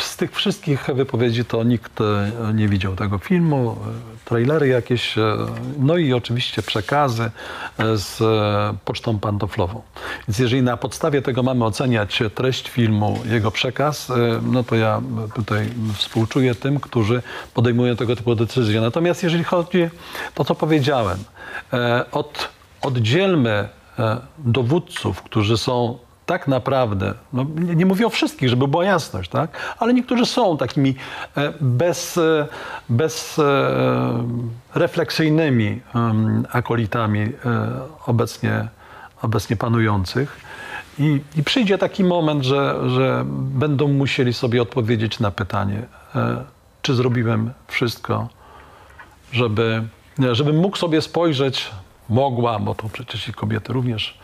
[0.00, 3.76] Z tych wszystkich wypowiedzi to nikt e, nie widział tego filmu,
[4.24, 5.36] trailery jakieś, e,
[5.78, 7.30] no i oczywiście przekazy
[7.78, 8.18] e, z
[8.84, 9.82] pocztą pantoflową.
[10.28, 15.02] Więc jeżeli na podstawie tego mamy oceniać treść filmu, jego przekaz, no to ja
[15.34, 17.22] tutaj współczuję tym, którzy
[17.54, 18.80] podejmują tego typu decyzje.
[18.80, 19.90] Natomiast jeżeli chodzi
[20.34, 21.18] to, co powiedziałem,
[22.12, 22.48] od,
[22.82, 23.68] oddzielmy
[24.38, 29.76] dowódców, którzy są tak naprawdę, no nie, nie mówię o wszystkich, żeby była jasność, tak?
[29.78, 30.94] ale niektórzy są takimi
[31.36, 32.46] e, bez, e,
[32.88, 33.42] bez e,
[34.74, 35.80] refleksyjnymi
[36.52, 37.32] akolitami
[38.06, 38.68] obecnie,
[39.22, 40.40] obecnie panujących.
[40.98, 45.82] I, I przyjdzie taki moment, że, że będą musieli sobie odpowiedzieć na pytanie,
[46.82, 48.28] czy zrobiłem wszystko,
[49.32, 49.82] żeby,
[50.32, 51.70] żebym mógł sobie spojrzeć,
[52.08, 54.18] mogła, bo to przecież i kobiety również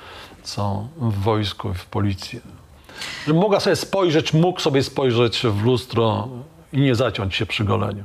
[0.49, 2.41] są w wojsku, w policji,
[3.27, 6.29] żebym mogła sobie spojrzeć, mógł sobie spojrzeć w lustro
[6.73, 8.05] i nie zaciąć się przy goleniu.